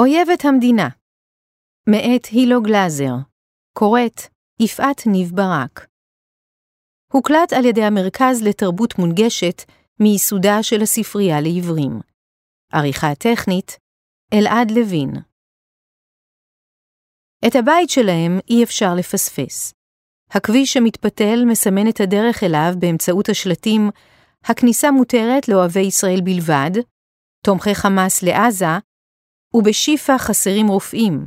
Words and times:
אויבת 0.00 0.44
המדינה 0.44 0.88
מאת 1.88 2.26
הילו 2.26 2.62
גלאזר 2.62 3.14
קוראת 3.78 4.20
יפעת 4.60 5.06
ניב 5.06 5.30
ברק 5.34 5.86
הוקלט 7.12 7.52
על 7.52 7.64
ידי 7.64 7.84
המרכז 7.84 8.42
לתרבות 8.48 8.98
מונגשת 8.98 9.62
מייסודה 10.00 10.62
של 10.62 10.82
הספרייה 10.82 11.40
לעברים. 11.40 12.00
עריכה 12.72 13.14
טכנית 13.14 13.78
אלעד 14.34 14.70
לוין 14.70 15.10
את 17.46 17.54
הבית 17.58 17.90
שלהם 17.90 18.38
אי 18.50 18.64
אפשר 18.64 18.94
לפספס. 18.98 19.74
הכביש 20.30 20.72
שמתפתל 20.72 21.44
מסמן 21.46 21.88
את 21.88 22.00
הדרך 22.00 22.42
אליו 22.42 22.72
באמצעות 22.78 23.28
השלטים 23.28 23.90
הכניסה 24.44 24.90
מותרת 24.90 25.48
לאוהבי 25.48 25.86
ישראל 25.86 26.20
בלבד, 26.24 26.70
תומכי 27.44 27.74
חמאס 27.74 28.22
לעזה, 28.22 28.87
ובשיפא 29.54 30.18
חסרים 30.18 30.68
רופאים. 30.68 31.26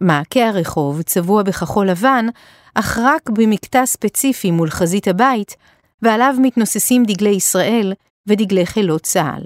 מעקה 0.00 0.48
הרחוב 0.48 1.02
צבוע 1.02 1.42
בכחול 1.42 1.90
לבן, 1.90 2.26
אך 2.74 2.98
רק 3.02 3.30
במקטע 3.30 3.86
ספציפי 3.86 4.50
מול 4.50 4.70
חזית 4.70 5.08
הבית, 5.08 5.56
ועליו 6.02 6.34
מתנוססים 6.42 7.02
דגלי 7.06 7.30
ישראל 7.36 7.92
ודגלי 8.28 8.66
חילות 8.66 9.02
צה"ל. 9.02 9.44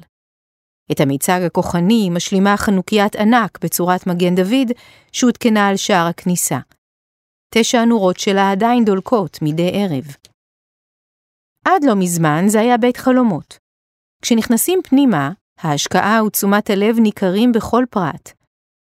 את 0.92 1.00
המיצג 1.00 1.40
הכוחני 1.46 2.10
משלימה 2.10 2.56
חנוקיית 2.56 3.16
ענק 3.16 3.64
בצורת 3.64 4.06
מגן 4.06 4.34
דוד, 4.34 4.72
שהותקנה 5.12 5.68
על 5.68 5.76
שער 5.76 6.06
הכניסה. 6.06 6.58
תשע 7.54 7.78
הנורות 7.78 8.18
שלה 8.18 8.50
עדיין 8.50 8.84
דולקות 8.84 9.38
מדי 9.42 9.70
ערב. 9.74 10.04
עד 11.64 11.84
לא 11.84 11.94
מזמן 11.98 12.44
זה 12.48 12.60
היה 12.60 12.78
בית 12.78 12.96
חלומות. 12.96 13.58
כשנכנסים 14.22 14.80
פנימה, 14.84 15.30
ההשקעה 15.62 16.24
ותשומת 16.24 16.70
הלב 16.70 16.98
ניכרים 16.98 17.52
בכל 17.52 17.84
פרט. 17.90 18.32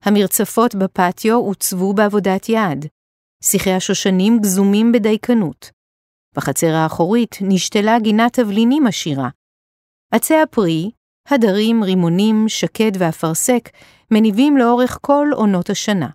המרצפות 0.02 0.74
בפטיו 0.74 1.36
עוצבו 1.36 1.94
בעבודת 1.94 2.48
יד. 2.48 2.86
שיחי 3.42 3.72
השושנים 3.72 4.38
גזומים 4.40 4.92
בדייקנות. 4.92 5.70
בחצר 6.36 6.74
האחורית 6.74 7.36
נשתלה 7.40 7.98
גינת 7.98 8.40
תבלינים 8.40 8.86
עשירה. 8.86 9.28
עצי 10.10 10.34
הפרי, 10.34 10.90
הדרים, 11.28 11.84
רימונים, 11.84 12.44
שקד 12.48 12.92
ואפרסק 12.98 13.68
מניבים 14.10 14.56
לאורך 14.56 14.98
כל 15.00 15.26
עונות 15.32 15.70
השנה. 15.70 16.08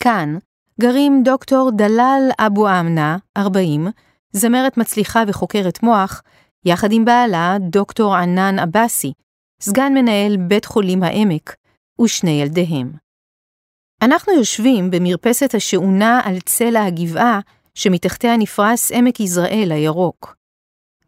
כאן 0.00 0.38
גרים 0.80 1.22
דוקטור 1.24 1.70
דלאל 1.76 2.30
אבו 2.38 2.68
אמנה, 2.68 3.16
40, 3.36 3.86
זמרת 4.32 4.76
מצליחה 4.76 5.22
וחוקרת 5.28 5.82
מוח, 5.82 6.22
יחד 6.64 6.92
עם 6.92 7.04
בעלה, 7.04 7.56
דוקטור 7.60 8.14
ענן 8.14 8.58
עבאסי, 8.58 9.12
סגן 9.62 9.92
מנהל 9.94 10.36
בית 10.36 10.64
חולים 10.64 11.02
העמק, 11.02 11.56
ושני 12.00 12.30
ילדיהם. 12.30 12.92
אנחנו 14.02 14.32
יושבים 14.32 14.90
במרפסת 14.90 15.54
השעונה 15.54 16.20
על 16.24 16.40
צלע 16.40 16.84
הגבעה, 16.84 17.40
שמתחתיה 17.74 18.36
נפרס 18.36 18.92
עמק 18.92 19.20
יזרעאל 19.20 19.72
הירוק. 19.72 20.36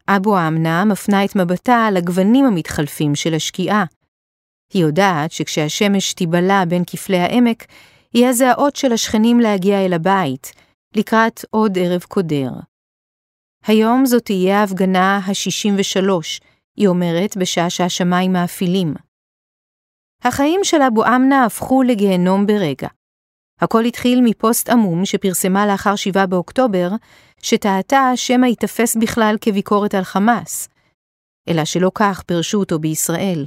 אבו 0.07 0.37
האמנה 0.37 0.85
מפנה 0.85 1.25
את 1.25 1.35
מבטה 1.35 1.87
לגוונים 1.91 2.45
המתחלפים 2.45 3.15
של 3.15 3.33
השקיעה. 3.33 3.85
היא 4.73 4.81
יודעת 4.81 5.31
שכשהשמש 5.31 6.13
תיבלע 6.13 6.65
בין 6.65 6.83
כפלי 6.87 7.19
העמק, 7.19 7.65
יהיה 8.13 8.33
זה 8.33 8.51
האות 8.51 8.75
של 8.75 8.93
השכנים 8.93 9.39
להגיע 9.39 9.85
אל 9.85 9.93
הבית, 9.93 10.51
לקראת 10.95 11.45
עוד 11.49 11.77
ערב 11.77 12.01
קודר. 12.03 12.51
היום 13.67 14.05
זאת 14.05 14.25
תהיה 14.25 14.59
ההפגנה 14.59 15.17
ה-63, 15.17 16.09
היא 16.77 16.87
אומרת 16.87 17.37
בשעה 17.37 17.69
שהשמיים 17.69 18.33
מאפילים. 18.33 18.93
החיים 20.23 20.59
של 20.63 20.81
אבו 20.81 21.05
אמנה 21.05 21.45
הפכו 21.45 21.83
לגיהנום 21.83 22.45
ברגע. 22.45 22.87
הכל 23.61 23.85
התחיל 23.85 24.21
מפוסט 24.23 24.69
עמום 24.69 25.05
שפרסמה 25.05 25.67
לאחר 25.67 25.95
7 25.95 26.25
באוקטובר, 26.25 26.89
שטעתה 27.41 28.11
שמא 28.15 28.45
ייתפס 28.45 28.95
בכלל 28.95 29.35
כביקורת 29.41 29.95
על 29.95 30.03
חמאס, 30.03 30.69
אלא 31.49 31.65
שלא 31.65 31.91
כך 31.95 32.23
פירשו 32.23 32.59
אותו 32.59 32.79
בישראל. 32.79 33.45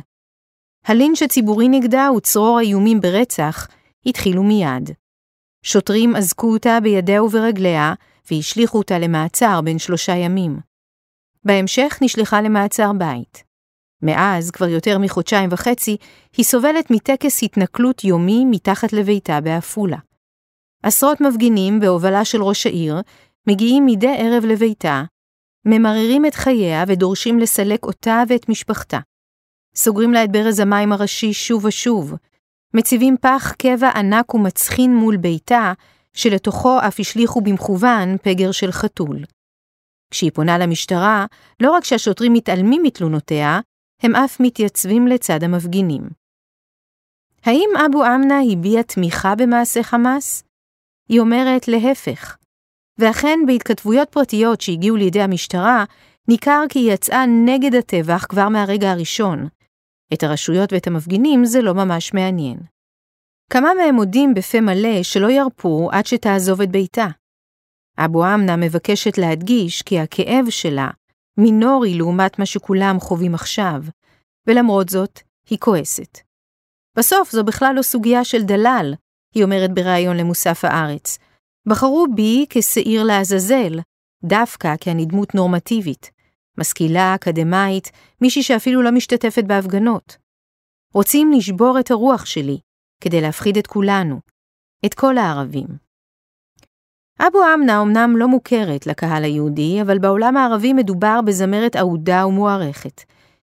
הלינץ' 0.85 1.23
הציבורי 1.23 1.69
נגדה 1.69 2.09
וצרור 2.17 2.59
האיומים 2.59 3.01
ברצח 3.01 3.69
התחילו 4.07 4.43
מיד. 4.43 4.91
שוטרים 5.63 6.17
אזקו 6.17 6.53
אותה 6.53 6.79
בידיה 6.83 7.23
וברגליה, 7.23 7.95
והשליכו 8.31 8.79
אותה 8.79 8.99
למעצר 8.99 9.61
בין 9.61 9.79
שלושה 9.79 10.13
ימים. 10.13 10.61
בהמשך 11.45 11.99
נשלחה 12.03 12.41
למעצר 12.41 12.93
בית. 12.93 13.45
מאז, 14.03 14.51
כבר 14.51 14.69
יותר 14.69 14.99
מחודשיים 14.99 15.49
וחצי, 15.53 15.97
היא 16.37 16.45
סובלת 16.45 16.91
מטקס 16.91 17.43
התנכלות 17.43 18.05
יומי 18.05 18.45
מתחת 18.45 18.93
לביתה 18.93 19.41
בעפולה. 19.41 19.99
עשרות 20.83 21.21
מפגינים, 21.21 21.81
בהובלה 21.81 22.25
של 22.25 22.43
ראש 22.43 22.67
העיר, 22.67 22.97
מגיעים 23.47 23.87
מדי 23.87 24.15
ערב 24.19 24.45
לביתה, 24.45 25.05
ממררים 25.65 26.27
את 26.27 26.35
חייה 26.35 26.85
ודורשים 26.89 27.39
לסלק 27.39 27.85
אותה 27.85 28.23
ואת 28.29 28.49
משפחתה. 28.49 28.99
סוגרים 29.77 30.13
לה 30.13 30.25
את 30.25 30.33
ברז 30.33 30.61
המים 30.61 30.93
הראשי 30.93 31.33
שוב 31.33 31.65
ושוב, 31.65 32.15
מציבים 32.75 33.17
פח 33.21 33.53
קבע 33.59 33.91
ענק 33.97 34.35
ומצחין 34.35 34.97
מול 34.97 35.17
ביתה, 35.17 35.73
שלתוכו 36.17 36.79
אף 36.89 37.01
השליכו 37.01 37.41
במכוון 37.41 38.17
פגר 38.23 38.53
של 38.53 38.73
חתול. 38.73 39.25
כשהיא 40.11 40.31
פונה 40.35 40.59
למשטרה, 40.59 41.27
לא 41.61 41.71
רק 41.71 41.85
שהשוטרים 41.85 42.33
מתעלמים 42.33 42.83
מתלונותיה, 42.83 43.61
הם 44.03 44.17
אף 44.17 44.41
מתייצבים 44.41 45.07
לצד 45.07 45.43
המפגינים. 45.43 46.03
האם 47.45 47.71
אבו 47.87 48.05
אמנה 48.07 48.41
הביע 48.53 48.83
תמיכה 48.83 49.35
במעשה 49.35 49.83
חמאס? 49.83 50.45
היא 51.09 51.21
אומרת 51.21 51.69
להפך. 51.69 52.37
ואכן, 52.99 53.39
בהתכתבויות 53.47 54.11
פרטיות 54.11 54.61
שהגיעו 54.61 54.97
לידי 54.97 55.23
המשטרה, 55.23 55.85
ניכר 56.29 56.63
כי 56.69 56.79
היא 56.79 56.93
יצאה 56.93 57.27
נגד 57.27 57.75
הטבח 57.75 58.27
כבר 58.29 58.49
מהרגע 58.49 58.91
הראשון. 58.91 59.49
את 60.13 60.23
הרשויות 60.23 60.73
ואת 60.73 60.87
המפגינים 60.87 61.45
זה 61.45 61.63
לא 61.63 61.75
ממש 61.75 62.15
מעניין. 62.15 62.76
כמה 63.53 63.75
מהם 63.75 63.95
מודים 63.95 64.35
בפה 64.35 64.61
מלא 64.61 65.03
שלא 65.03 65.31
ירפו 65.31 65.89
עד 65.93 66.07
שתעזוב 66.07 66.61
את 66.61 66.71
ביתה. 66.71 67.07
אבו 67.99 68.25
אמנה 68.25 68.57
מבקשת 68.57 69.19
להדגיש 69.19 69.83
כי 69.83 69.99
הכאב 69.99 70.51
שלה 70.51 70.91
מינורי 71.39 71.95
לעומת 71.95 72.39
מה 72.39 72.47
שכולם 72.47 73.01
חווים 73.01 73.35
עכשיו, 73.35 73.83
ולמרות 74.47 74.89
זאת, 74.89 75.21
היא 75.51 75.59
כועסת. 75.59 76.19
בסוף 76.99 77.33
זו 77.33 77.45
בכלל 77.45 77.73
לא 77.77 77.83
סוגיה 77.83 78.25
של 78.25 78.43
דלל, 78.43 78.95
היא 79.35 79.45
אומרת 79.45 79.75
בריאיון 79.75 80.17
למוסף 80.17 80.65
הארץ. 80.65 81.19
בחרו 81.69 82.07
בי 82.15 82.47
כשעיר 82.51 83.05
לעזאזל, 83.05 83.81
דווקא 84.25 84.77
כי 84.77 84.91
אני 84.91 85.07
דמות 85.07 85.35
נורמטיבית, 85.35 86.11
משכילה, 86.59 87.15
אקדמאית, 87.15 87.91
מישהי 88.21 88.43
שאפילו 88.43 88.83
לא 88.83 88.91
משתתפת 88.91 89.45
בהפגנות. 89.45 90.17
רוצים 90.95 91.33
לשבור 91.33 91.81
את 91.81 91.91
הרוח 91.91 92.27
שלי, 92.27 92.59
כדי 93.01 93.21
להפחיד 93.21 93.59
את 93.59 93.67
כולנו, 93.67 94.21
את 94.87 94.95
כל 94.95 95.19
הערבים. 95.19 95.67
אבו 97.21 97.39
אמנה 97.55 97.83
אמנם 97.83 98.17
לא 98.17 98.29
מוכרת 98.29 98.87
לקהל 98.87 99.25
היהודי, 99.25 99.83
אבל 99.83 99.99
בעולם 99.99 100.37
הערבי 100.37 100.73
מדובר 100.73 101.21
בזמרת 101.27 101.77
אהודה 101.77 102.27
ומוערכת. 102.27 103.03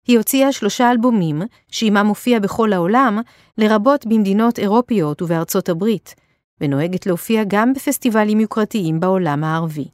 היא 0.08 0.18
הוציאה 0.18 0.52
שלושה 0.52 0.92
אלבומים, 0.92 1.42
שעימם 1.72 2.06
מופיע 2.06 2.40
בכל 2.40 2.74
העולם, 2.74 3.20
לרבות 3.58 4.06
במדינות 4.06 4.60
אירופיות 4.60 5.22
ובארצות 5.22 5.70
הברית, 5.70 6.16
ונוהגת 6.62 7.06
להופיע 7.06 7.44
גם 7.48 7.74
בפסטיבלים 7.74 8.40
יוקרתיים 8.40 9.00
בעולם 9.00 9.44
הערבי. 9.44 9.88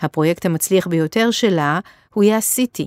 הפרויקט 0.00 0.46
המצליח 0.46 0.86
ביותר 0.86 1.30
שלה 1.30 1.80
הוא 2.14 2.24
יא 2.24 2.40
סיטי, 2.40 2.86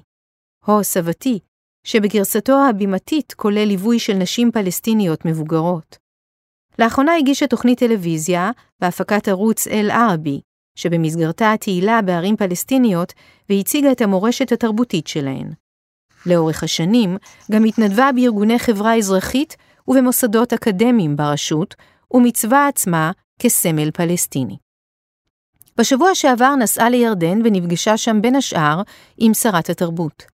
הו 0.66 0.84
סבתי, 0.84 1.40
שבגרסתו 1.84 2.60
הבימתית 2.70 3.34
כולל 3.34 3.66
ליווי 3.66 4.00
של 4.00 4.14
נשים 4.14 4.52
פלסטיניות 4.52 5.26
מבוגרות. 5.26 5.98
לאחרונה 6.80 7.16
הגישה 7.16 7.48
תוכנית 7.48 7.80
טלוויזיה 7.80 8.52
בהפקת 8.82 9.28
ערוץ 9.28 9.68
אל-ערבי, 9.68 10.42
שבמסגרתה 10.76 11.54
תהילה 11.60 12.02
בערים 12.02 12.38
פלסטיניות 12.38 13.14
והציגה 13.50 13.92
את 13.92 14.02
המורשת 14.02 14.52
התרבותית 14.52 15.08
שלהן. 15.08 15.52
לאורך 16.26 16.64
השנים 16.64 17.18
גם 17.52 17.64
התנדבה 17.64 18.10
בארגוני 18.16 18.60
חברה 18.60 18.98
אזרחית 18.98 19.56
ובמוסדות 19.88 20.54
אקדמיים 20.54 21.16
ברשות, 21.16 21.76
ומצווה 22.12 22.68
עצמה 22.68 23.12
כסמל 23.40 23.92
פלסטיני. 23.92 24.58
בשבוע 25.78 26.16
שעבר 26.16 26.56
נסעה 26.56 26.90
לירדן 26.90 27.40
ונפגשה 27.44 27.98
שם 27.98 28.22
בין 28.22 28.36
השאר 28.36 28.82
עם 29.18 29.34
שרת 29.34 29.70
התרבות. 29.70 30.33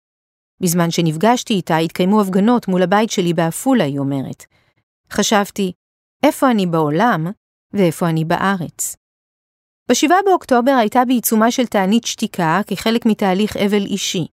בזמן 0.61 0.91
שנפגשתי 0.91 1.55
איתה 1.55 1.77
התקיימו 1.77 2.21
הפגנות 2.21 2.69
מול 2.69 2.83
הבית 2.83 3.11
שלי 3.11 3.35
בעפולה, 3.35 3.85
היא 3.85 3.99
אומרת. 3.99 4.45
חשבתי, 5.13 5.73
איפה 6.23 6.51
אני 6.51 6.67
בעולם 6.67 7.27
ואיפה 7.73 8.09
אני 8.09 8.25
בארץ. 8.25 8.97
ב-7 9.89 10.11
באוקטובר 10.25 10.73
הייתה 10.73 11.05
בעיצומה 11.05 11.51
של 11.51 11.67
תענית 11.67 12.05
שתיקה 12.05 12.61
כחלק 12.67 13.07
מתהליך 13.07 13.57
אבל 13.57 13.83
אישי. 13.87 14.27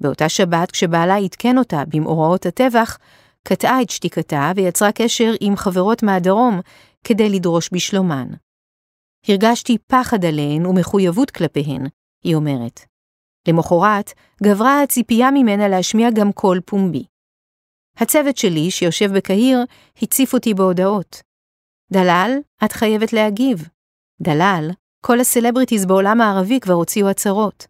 באותה 0.00 0.28
שבת, 0.28 0.70
כשבעלה 0.70 1.16
עדכן 1.16 1.58
אותה 1.58 1.82
במאורעות 1.88 2.46
הטבח, 2.46 2.98
קטעה 3.44 3.82
את 3.82 3.90
שתיקתה 3.90 4.52
ויצרה 4.56 4.92
קשר 4.92 5.32
עם 5.40 5.56
חברות 5.56 6.02
מהדרום 6.02 6.60
כדי 7.04 7.28
לדרוש 7.28 7.70
בשלומן. 7.72 8.28
הרגשתי 9.28 9.78
פחד 9.86 10.24
עליהן 10.24 10.66
ומחויבות 10.66 11.30
כלפיהן, 11.30 11.86
היא 12.24 12.34
אומרת. 12.34 12.89
למחרת, 13.48 14.12
גברה 14.42 14.82
הציפייה 14.82 15.30
ממנה 15.30 15.68
להשמיע 15.68 16.08
גם 16.14 16.32
קול 16.32 16.60
פומבי. 16.60 17.04
הצוות 17.96 18.36
שלי, 18.36 18.70
שיושב 18.70 19.16
בקהיר, 19.16 19.58
הציף 20.02 20.34
אותי 20.34 20.54
בהודעות. 20.54 21.22
דלל, 21.92 22.30
את 22.64 22.72
חייבת 22.72 23.12
להגיב. 23.12 23.68
דלל, 24.22 24.70
כל 25.06 25.20
הסלבריטיז 25.20 25.86
בעולם 25.86 26.20
הערבי 26.20 26.60
כבר 26.60 26.74
הוציאו 26.74 27.08
הצהרות. 27.08 27.66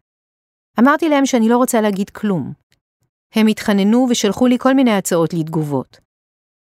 אמרתי 0.81 1.09
להם 1.09 1.27
שאני 1.27 1.49
לא 1.49 1.57
רוצה 1.57 1.81
להגיד 1.81 2.11
כלום. 2.11 2.53
הם 3.35 3.47
התחננו 3.47 4.07
ושלחו 4.11 4.47
לי 4.47 4.59
כל 4.59 4.75
מיני 4.75 4.93
הצעות 4.93 5.35
לתגובות. 5.35 6.01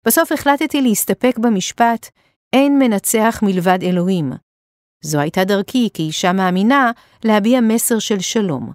בסוף 0.07 0.31
החלטתי 0.31 0.81
להסתפק 0.81 1.37
במשפט, 1.37 2.07
אין 2.53 2.79
מנצח 2.79 3.39
מלבד 3.43 3.79
אלוהים. 3.83 4.31
זו 5.03 5.19
הייתה 5.19 5.43
דרכי 5.43 5.89
כאישה 5.93 6.33
מאמינה 6.33 6.91
להביע 7.23 7.61
מסר 7.61 7.99
של 7.99 8.19
שלום. 8.19 8.71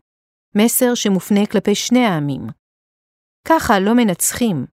מסר 0.57 0.95
שמופנה 0.95 1.47
כלפי 1.47 1.75
שני 1.75 2.05
העמים. 2.05 2.47
ככה 3.49 3.81
לא 3.81 3.95
מנצחים. 3.95 4.67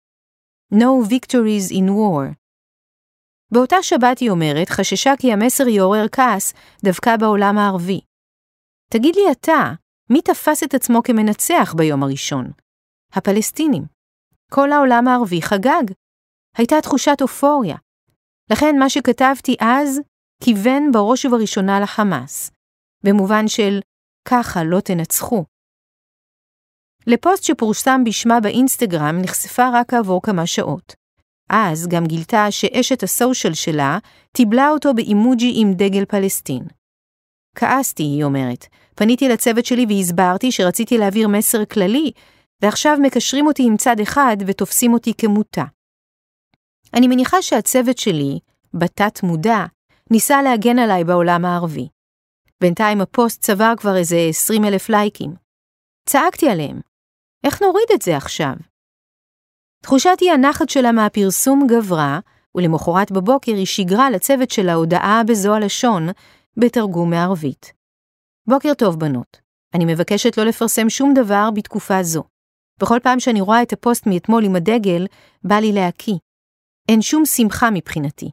No 0.73 1.09
victories 1.09 1.71
in 1.71 1.89
war. 1.89 2.33
באותה 3.51 3.75
שבת 3.81 4.19
היא 4.19 4.29
אומרת, 4.29 4.69
חששה 4.69 5.11
כי 5.19 5.33
המסר 5.33 5.67
יעורר 5.67 6.05
כעס 6.11 6.53
דווקא 6.83 7.17
בעולם 7.17 7.57
הערבי. 7.57 8.01
תגיד 8.93 9.15
לי 9.15 9.31
אתה, 9.31 9.73
מי 10.09 10.21
תפס 10.21 10.63
את 10.63 10.73
עצמו 10.73 11.03
כמנצח 11.03 11.73
ביום 11.77 12.03
הראשון? 12.03 12.51
הפלסטינים. 13.13 13.83
כל 14.51 14.71
העולם 14.71 15.07
הערבי 15.07 15.41
חגג. 15.41 15.93
הייתה 16.57 16.75
תחושת 16.81 17.17
אופוריה. 17.21 17.75
לכן 18.51 18.75
מה 18.79 18.89
שכתבתי 18.89 19.55
אז 19.59 19.99
כיוון 20.43 20.91
בראש 20.91 21.25
ובראשונה 21.25 21.79
לחמאס, 21.79 22.51
במובן 23.03 23.47
של 23.47 23.79
ככה 24.27 24.63
לא 24.63 24.79
תנצחו. 24.79 25.45
לפוסט 27.07 27.43
שפורסם 27.43 28.03
בשמה 28.05 28.39
באינסטגרם 28.39 29.21
נחשפה 29.21 29.69
רק 29.73 29.91
כעבור 29.91 30.21
כמה 30.21 30.47
שעות. 30.47 30.95
אז 31.49 31.87
גם 31.87 32.05
גילתה 32.05 32.51
שאשת 32.51 33.03
הסושיאל 33.03 33.53
שלה 33.53 33.97
טיבלה 34.31 34.69
אותו 34.69 34.93
באימוג'י 34.93 35.53
עם 35.55 35.73
דגל 35.73 36.05
פלסטין. 36.05 36.63
כעסתי, 37.55 38.03
היא 38.03 38.23
אומרת. 38.23 38.65
פניתי 38.95 39.29
לצוות 39.29 39.65
שלי 39.65 39.85
והסברתי 39.89 40.51
שרציתי 40.51 40.97
להעביר 40.97 41.27
מסר 41.27 41.65
כללי, 41.65 42.11
ועכשיו 42.61 42.97
מקשרים 43.01 43.47
אותי 43.47 43.63
עם 43.67 43.77
צד 43.77 43.99
אחד 43.99 44.37
ותופסים 44.47 44.93
אותי 44.93 45.13
כמותה. 45.17 45.63
אני 46.93 47.07
מניחה 47.07 47.41
שהצוות 47.41 47.97
שלי, 47.97 48.39
בתת 48.73 49.23
מודע, 49.23 49.65
ניסה 50.11 50.41
להגן 50.41 50.79
עליי 50.79 51.03
בעולם 51.03 51.45
הערבי. 51.45 51.87
בינתיים 52.61 53.01
הפוסט 53.01 53.41
צבר 53.41 53.73
כבר 53.77 53.97
איזה 53.97 54.17
20 54.29 54.65
אלף 54.65 54.89
לייקים. 54.89 55.33
צעקתי 56.09 56.49
עליהם. 56.49 56.88
איך 57.43 57.61
נוריד 57.61 57.87
את 57.95 58.01
זה 58.01 58.17
עכשיו? 58.17 58.53
תחושת 59.83 60.17
אי 60.21 60.31
הנחת 60.31 60.69
שלה 60.69 60.91
מהפרסום 60.91 61.67
גברה, 61.69 62.19
ולמחרת 62.55 63.11
בבוקר 63.11 63.51
היא 63.51 63.65
שיגרה 63.65 64.09
לצוות 64.09 64.51
שלה 64.51 64.73
הודעה 64.73 65.21
בזו 65.27 65.55
הלשון, 65.55 66.07
בתרגום 66.57 67.09
מערבית. 67.09 67.73
בוקר 68.47 68.73
טוב, 68.73 68.99
בנות. 68.99 69.41
אני 69.73 69.85
מבקשת 69.85 70.37
לא 70.37 70.43
לפרסם 70.43 70.89
שום 70.89 71.13
דבר 71.13 71.49
בתקופה 71.55 72.03
זו. 72.03 72.23
בכל 72.81 72.99
פעם 73.03 73.19
שאני 73.19 73.41
רואה 73.41 73.61
את 73.61 73.73
הפוסט 73.73 74.07
מאתמול 74.07 74.45
עם 74.45 74.55
הדגל, 74.55 75.05
בא 75.43 75.55
לי 75.55 75.71
להקיא. 75.71 76.15
אין 76.89 77.01
שום 77.01 77.25
שמחה 77.25 77.69
מבחינתי. 77.69 78.29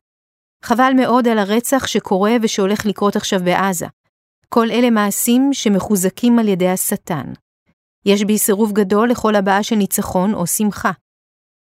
חבל 0.64 0.92
מאוד 0.96 1.28
על 1.28 1.38
הרצח 1.38 1.86
שקורה 1.86 2.32
ושהולך 2.42 2.86
לקרות 2.86 3.16
עכשיו 3.16 3.40
בעזה. 3.44 3.86
כל 4.48 4.70
אלה 4.70 4.90
מעשים 4.90 5.50
שמחוזקים 5.52 6.38
על 6.38 6.48
ידי 6.48 6.68
השטן. 6.68 7.32
יש 8.06 8.24
בי 8.24 8.38
סירוב 8.38 8.72
גדול 8.72 9.10
לכל 9.10 9.34
הבעה 9.34 9.62
של 9.62 9.76
ניצחון 9.76 10.34
או 10.34 10.46
שמחה. 10.46 10.90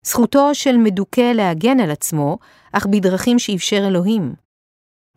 זכותו 0.07 0.55
של 0.55 0.77
מדוכא 0.77 1.33
להגן 1.35 1.81
על 1.81 1.91
עצמו, 1.91 2.39
אך 2.73 2.87
בדרכים 2.87 3.39
שאפשר 3.39 3.85
אלוהים. 3.89 4.35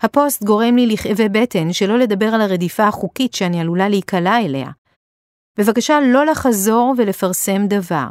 הפוסט 0.02 0.44
גורם 0.44 0.76
לי 0.76 0.88
לכאבי 0.88 1.30
בטן 1.30 1.74
שלא 1.74 1.98
לדבר 1.98 2.26
על 2.26 2.42
הרדיפה 2.42 2.88
החוקית 2.88 3.34
שאני 3.34 3.62
עלולה 3.62 3.90
להיקלע 3.90 4.40
אליה. 4.46 4.70
בבקשה 5.60 6.00
לא 6.14 6.26
לחזור 6.26 6.94
ולפרסם 6.98 7.68
דבר. 7.68 8.08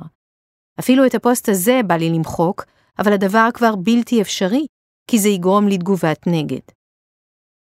אפילו 0.80 1.06
את 1.06 1.14
הפוסט 1.14 1.48
הזה 1.48 1.80
בא 1.86 1.94
לי 1.94 2.10
למחוק, 2.10 2.64
אבל 2.98 3.12
הדבר 3.12 3.48
כבר 3.54 3.76
בלתי 3.76 4.22
אפשרי, 4.22 4.66
כי 5.10 5.18
זה 5.18 5.28
יגרום 5.28 5.68
לתגובת 5.68 6.26
נגד. 6.26 6.64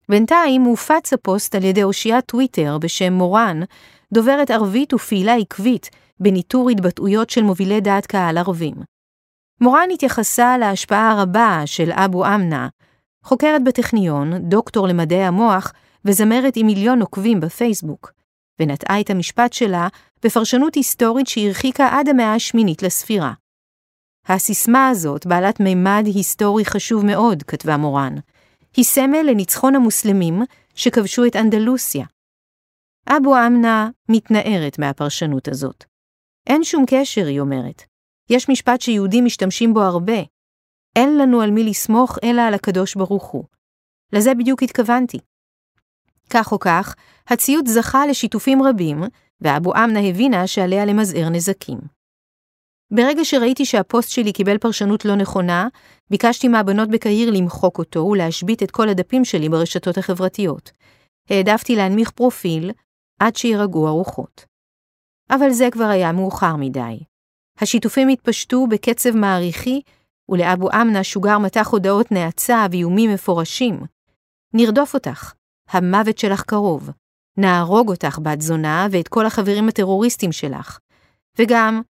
בינתיים 0.10 0.62
הופץ 0.62 1.14
הפוסט 1.14 1.56
על 1.56 1.64
ידי 1.64 1.84
אושיית 1.84 2.26
טוויטר 2.26 2.78
בשם 2.78 3.14
מורן, 3.14 3.60
דוברת 4.14 4.52
ערבית 4.52 4.94
ופעילה 4.94 5.36
עקבית 5.36 5.90
בניטור 6.20 6.70
התבטאויות 6.70 7.30
של 7.30 7.42
מובילי 7.42 7.82
דעת 7.82 8.06
קהל 8.06 8.38
ערבים. 8.38 8.76
מורן 9.62 9.90
התייחסה 9.94 10.58
להשפעה 10.58 11.12
הרבה 11.12 11.62
של 11.66 11.92
אבו 11.92 12.26
אמנה, 12.26 12.68
חוקרת 13.24 13.64
בטכניון, 13.64 14.50
דוקטור 14.50 14.88
למדעי 14.88 15.24
המוח 15.24 15.74
וזמרת 16.06 16.54
עם 16.56 16.66
מיליון 16.66 17.02
עוקבים 17.02 17.40
בפייסבוק, 17.40 18.12
ונטעה 18.60 19.00
את 19.00 19.10
המשפט 19.10 19.54
שלה 19.54 19.88
בפרשנות 20.24 20.76
היסטורית 20.76 21.28
שהרחיקה 21.28 21.88
עד 21.92 22.10
המאה 22.10 22.34
השמינית 22.34 22.84
לספירה. 22.84 23.34
הסיסמה 24.28 24.90
הזאת, 24.90 25.26
בעלת 25.26 25.60
מימד 25.60 26.04
היסטורי 26.06 26.66
חשוב 26.66 27.06
מאוד, 27.06 27.44
כתבה 27.44 27.78
מורן, 27.78 28.16
היא 28.76 28.86
סמל 28.86 29.22
לניצחון 29.30 29.76
המוסלמים 29.76 30.42
שכבשו 30.76 31.26
את 31.26 31.36
אנדלוסיה. 31.36 32.06
אבו 33.12 33.36
אמנה 33.48 33.90
מתנערת 34.10 34.80
מהפרשנות 34.80 35.48
הזאת. 35.48 35.84
אין 36.48 36.64
שום 36.64 36.86
קשר, 36.88 37.26
היא 37.26 37.40
אומרת. 37.40 37.84
יש 38.30 38.50
משפט 38.50 38.82
שיהודים 38.82 39.26
משתמשים 39.26 39.74
בו 39.74 39.82
הרבה. 39.82 40.22
אין 40.96 41.18
לנו 41.18 41.42
על 41.42 41.52
מי 41.52 41.64
לסמוך 41.64 42.18
אלא 42.24 42.42
על 42.42 42.54
הקדוש 42.54 42.96
ברוך 42.96 43.24
הוא. 43.24 43.44
לזה 44.14 44.34
בדיוק 44.34 44.64
התכוונתי. 44.64 45.18
כך 46.30 46.52
או 46.52 46.60
כך, 46.60 46.96
הציוד 47.28 47.68
זכה 47.68 48.08
לשיתופים 48.08 48.64
רבים, 48.64 49.04
ואבו 49.42 49.74
אמנה 49.76 50.10
הבינה 50.10 50.48
שעליה 50.48 50.86
למזער 50.86 51.30
נזקים. 51.30 51.78
ברגע 52.92 53.26
שראיתי 53.26 53.66
שהפוסט 53.66 54.10
שלי 54.10 54.34
קיבל 54.34 54.58
פרשנות 54.58 55.06
לא 55.06 55.16
נכונה, 55.16 55.68
ביקשתי 56.10 56.48
מהבנות 56.48 56.90
בקהיר 56.90 57.32
למחוק 57.32 57.78
אותו 57.78 58.00
ולהשבית 58.00 58.64
את 58.64 58.72
כל 58.72 58.90
הדפים 58.90 59.26
שלי 59.26 59.50
ברשתות 59.50 59.98
החברתיות. 59.98 60.72
העדפתי 61.30 61.76
להנמיך 61.76 62.12
פרופיל 62.12 62.72
עד 63.20 63.36
שירגעו 63.36 63.88
הרוחות. 63.88 64.46
אבל 65.30 65.50
זה 65.52 65.68
כבר 65.72 65.86
היה 65.86 66.12
מאוחר 66.12 66.56
מדי. 66.56 67.00
השיתופים 67.60 68.08
התפשטו 68.08 68.68
בקצב 68.68 69.16
מעריכי, 69.16 69.82
ולאבו 70.30 70.70
אמנה 70.72 71.04
שוגר 71.04 71.38
מטח 71.38 71.68
הודעות 71.68 72.12
נאצה 72.12 72.66
ואיומים 72.72 73.14
מפורשים. 73.14 73.80
נרדוף 74.54 74.94
אותך, 74.94 75.34
המוות 75.70 76.18
שלך 76.18 76.42
קרוב. 76.42 76.90
נהרוג 77.38 77.90
אותך, 77.90 78.20
בת 78.24 78.42
זונה, 78.42 78.88
ואת 78.92 79.08
כל 79.08 79.26
החברים 79.26 79.68
הטרוריסטים 79.68 80.32
שלך. 80.32 80.80
וגם, 81.38 81.82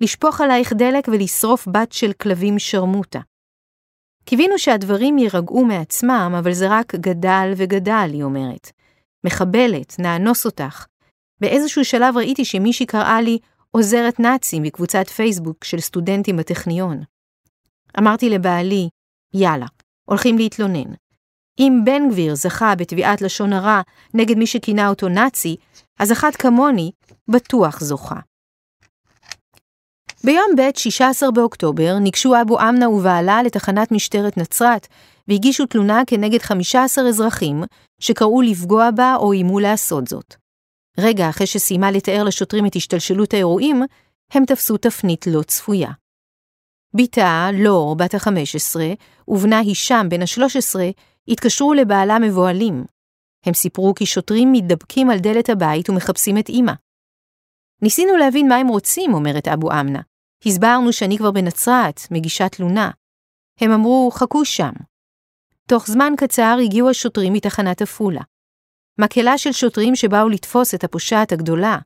לשפוך 0.00 0.40
עלייך 0.40 0.72
דלק 0.72 1.08
ולשרוף 1.08 1.68
בת 1.68 1.92
של 1.92 2.12
כלבים 2.12 2.58
שרמוטה. 2.58 3.20
קיווינו 4.24 4.58
שהדברים 4.58 5.18
יירגעו 5.18 5.64
מעצמם, 5.64 6.34
אבל 6.38 6.52
זה 6.52 6.66
רק 6.70 6.94
גדל 6.94 7.52
וגדל, 7.56 8.10
היא 8.12 8.22
אומרת. 8.22 8.72
מחבלת, 9.26 9.96
נאנוס 9.98 10.44
אותך. 10.44 10.86
באיזשהו 11.40 11.84
שלב 11.84 12.16
ראיתי 12.16 12.44
שמישהי 12.44 12.86
קראה 12.86 13.20
לי 13.20 13.38
עוזרת 13.70 14.20
נאצים 14.20 14.62
מקבוצת 14.62 15.08
פייסבוק 15.08 15.64
של 15.64 15.80
סטודנטים 15.80 16.36
בטכניון. 16.36 17.02
אמרתי 17.98 18.30
לבעלי, 18.30 18.88
יאללה, 19.34 19.66
הולכים 20.04 20.38
להתלונן. 20.38 20.92
אם 21.58 21.80
בן 21.84 22.10
גביר 22.10 22.34
זכה 22.34 22.74
בתביעת 22.74 23.22
לשון 23.22 23.52
הרע 23.52 23.80
נגד 24.14 24.38
מי 24.38 24.46
שכינה 24.46 24.88
אותו 24.88 25.08
נאצי, 25.08 25.56
אז 25.98 26.12
אחת 26.12 26.36
כמוני 26.36 26.90
בטוח 27.28 27.80
זוכה. 27.80 28.20
ביום 30.24 30.56
ב' 30.56 30.76
16 30.76 31.30
באוקטובר 31.30 31.98
ניגשו 31.98 32.34
אבו 32.42 32.60
אמנה 32.60 32.88
ובעלה 32.88 33.42
לתחנת 33.42 33.92
משטרת 33.92 34.36
נצרת 34.36 34.86
והגישו 35.28 35.66
תלונה 35.66 36.02
כנגד 36.06 36.42
15 36.42 37.08
אזרחים 37.08 37.62
שקראו 38.00 38.42
לפגוע 38.42 38.90
בה 38.90 39.14
או 39.16 39.32
איימו 39.32 39.60
לעשות 39.60 40.06
זאת. 40.06 40.34
רגע 40.98 41.28
אחרי 41.28 41.46
שסיימה 41.46 41.90
לתאר 41.90 42.24
לשוטרים 42.24 42.66
את 42.66 42.76
השתלשלות 42.76 43.34
האירועים, 43.34 43.82
הם 44.32 44.44
תפסו 44.44 44.76
תפנית 44.76 45.26
לא 45.26 45.42
צפויה. 45.42 45.90
בתה, 46.94 47.48
לור, 47.54 47.96
בת 47.96 48.14
ה-15, 48.14 48.76
ובנה 49.28 49.58
הישם, 49.58 50.06
בן 50.10 50.22
ה-13, 50.22 50.78
התקשרו 51.28 51.74
לבעלה 51.74 52.18
מבוהלים. 52.18 52.84
הם 53.46 53.54
סיפרו 53.54 53.94
כי 53.94 54.06
שוטרים 54.06 54.52
מתדבקים 54.52 55.10
על 55.10 55.18
דלת 55.18 55.48
הבית 55.48 55.90
ומחפשים 55.90 56.38
את 56.38 56.48
אמא. 56.48 56.72
ניסינו 57.82 58.16
להבין 58.16 58.48
מה 58.48 58.56
הם 58.56 58.68
רוצים, 58.68 59.14
אומרת 59.14 59.48
אבו 59.48 59.72
אמנה. 59.72 60.00
הסברנו 60.46 60.92
שאני 60.92 61.18
כבר 61.18 61.30
בנצרת, 61.30 62.00
מגישה 62.10 62.48
תלונה. 62.48 62.90
הם 63.60 63.72
אמרו, 63.72 64.10
חכו 64.14 64.44
שם. 64.44 64.72
תוך 65.68 65.86
זמן 65.86 66.12
קצר 66.16 66.56
הגיעו 66.64 66.90
השוטרים 66.90 67.32
מתחנת 67.32 67.82
עפולה. 67.82 68.20
מקהלה 69.00 69.38
של 69.38 69.52
שוטרים 69.52 69.96
שבאו 69.96 70.28
לתפוס 70.28 70.74
את 70.74 70.84
הפושעת 70.84 71.32
הגדולה. 71.32 71.78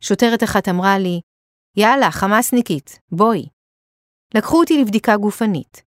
שוטרת 0.00 0.42
אחת 0.42 0.68
אמרה 0.68 0.98
לי, 0.98 1.20
יאללה, 1.76 2.10
חמאסניקית, 2.10 2.98
בואי. 3.12 3.48
לקחו 4.34 4.60
אותי 4.60 4.82
לבדיקה 4.82 5.16
גופנית. 5.16 5.82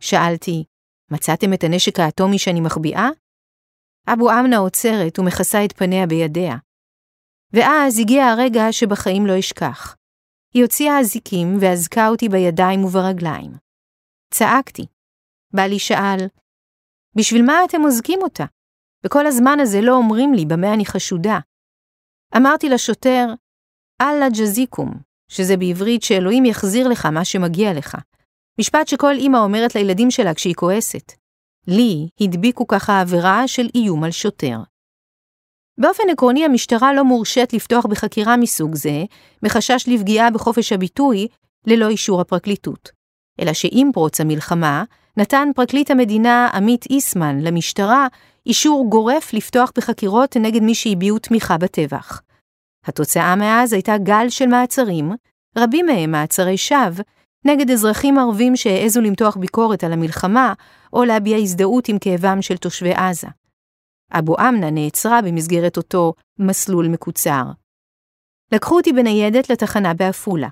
שאלתי, 0.00 0.64
מצאתם 1.10 1.52
את 1.54 1.64
הנשק 1.64 2.00
האטומי 2.00 2.38
שאני 2.38 2.60
מחביאה? 2.60 3.08
אבו 4.12 4.30
אמנה 4.30 4.56
עוצרת 4.56 5.18
ומכסה 5.18 5.64
את 5.64 5.72
פניה 5.72 6.06
בידיה. 6.06 6.56
ואז 7.52 7.98
הגיע 7.98 8.24
הרגע 8.24 8.62
שבחיים 8.72 9.26
לא 9.26 9.38
אשכח. 9.38 9.96
היא 10.54 10.62
הוציאה 10.62 11.00
אזיקים 11.00 11.56
ואזקה 11.60 12.08
אותי 12.08 12.28
בידיים 12.28 12.84
וברגליים. 12.84 13.52
צעקתי. 14.34 14.86
בעלי 15.54 15.78
שאל, 15.78 16.18
בשביל 17.16 17.42
מה 17.42 17.64
אתם 17.64 17.84
אוזקים 17.84 18.18
אותה? 18.22 18.44
וכל 19.06 19.26
הזמן 19.26 19.60
הזה 19.60 19.80
לא 19.80 19.92
אומרים 19.92 20.34
לי 20.34 20.44
במה 20.46 20.74
אני 20.74 20.86
חשודה. 20.86 21.38
אמרתי 22.36 22.68
לשוטר, 22.68 23.26
אללה 24.00 24.28
ג'זיקום, 24.30 24.90
שזה 25.28 25.56
בעברית 25.56 26.02
שאלוהים 26.02 26.44
יחזיר 26.44 26.88
לך 26.88 27.06
מה 27.06 27.24
שמגיע 27.24 27.72
לך. 27.72 27.96
משפט 28.60 28.88
שכל 28.88 29.14
אמא 29.18 29.38
אומרת 29.38 29.74
לילדים 29.74 30.10
שלה 30.10 30.34
כשהיא 30.34 30.54
כועסת. 30.54 31.12
לי 31.66 32.08
הדביקו 32.20 32.66
ככה 32.66 33.00
עבירה 33.00 33.48
של 33.48 33.68
איום 33.74 34.04
על 34.04 34.10
שוטר. 34.10 34.58
באופן 35.78 36.02
עקרוני 36.12 36.44
המשטרה 36.44 36.94
לא 36.94 37.04
מורשית 37.04 37.52
לפתוח 37.52 37.86
בחקירה 37.86 38.36
מסוג 38.36 38.74
זה, 38.74 39.04
מחשש 39.42 39.88
לפגיעה 39.88 40.30
בחופש 40.30 40.72
הביטוי, 40.72 41.28
ללא 41.66 41.88
אישור 41.88 42.20
הפרקליטות. 42.20 42.90
אלא 43.40 43.52
שעם 43.52 43.92
פרוץ 43.92 44.20
המלחמה, 44.20 44.84
נתן 45.16 45.48
פרקליט 45.54 45.90
המדינה 45.90 46.48
עמית 46.54 46.86
איסמן 46.90 47.40
למשטרה 47.40 48.06
אישור 48.46 48.86
גורף 48.88 49.32
לפתוח 49.32 49.72
בחקירות 49.76 50.36
נגד 50.36 50.62
מי 50.62 50.74
שהביעו 50.74 51.18
תמיכה 51.18 51.58
בטבח. 51.58 52.22
התוצאה 52.86 53.36
מאז 53.36 53.72
הייתה 53.72 53.98
גל 53.98 54.28
של 54.28 54.46
מעצרים, 54.46 55.12
רבים 55.58 55.86
מהם 55.86 56.10
מעצרי 56.10 56.56
שווא, 56.56 57.04
נגד 57.44 57.70
אזרחים 57.70 58.18
ערבים 58.18 58.56
שהעזו 58.56 59.00
למתוח 59.00 59.36
ביקורת 59.36 59.84
על 59.84 59.92
המלחמה, 59.92 60.52
או 60.92 61.04
להביע 61.04 61.36
הזדהות 61.36 61.88
עם 61.88 61.98
כאבם 61.98 62.42
של 62.42 62.56
תושבי 62.56 62.92
עזה. 62.94 63.28
אבו 64.12 64.36
אמנה 64.38 64.70
נעצרה 64.70 65.22
במסגרת 65.22 65.76
אותו 65.76 66.14
מסלול 66.38 66.88
מקוצר. 66.88 67.42
לקחו 68.52 68.76
אותי 68.76 68.92
בניידת 68.92 69.50
לתחנה 69.50 69.94
בעפולה. 69.94 70.48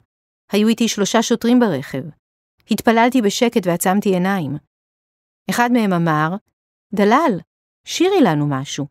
היו 0.53 0.69
איתי 0.69 0.89
שלושה 0.89 1.23
שוטרים 1.23 1.61
ברכב. 1.61 2.03
התפללתי 2.71 3.23
בשקט 3.23 3.67
ועצמתי 3.67 4.09
עיניים. 4.09 4.57
אחד 5.51 5.69
מהם 5.73 5.93
אמר, 5.93 6.37
דלל, 6.95 7.41
שירי 7.87 8.21
לנו 8.25 8.47
משהו. 8.49 8.87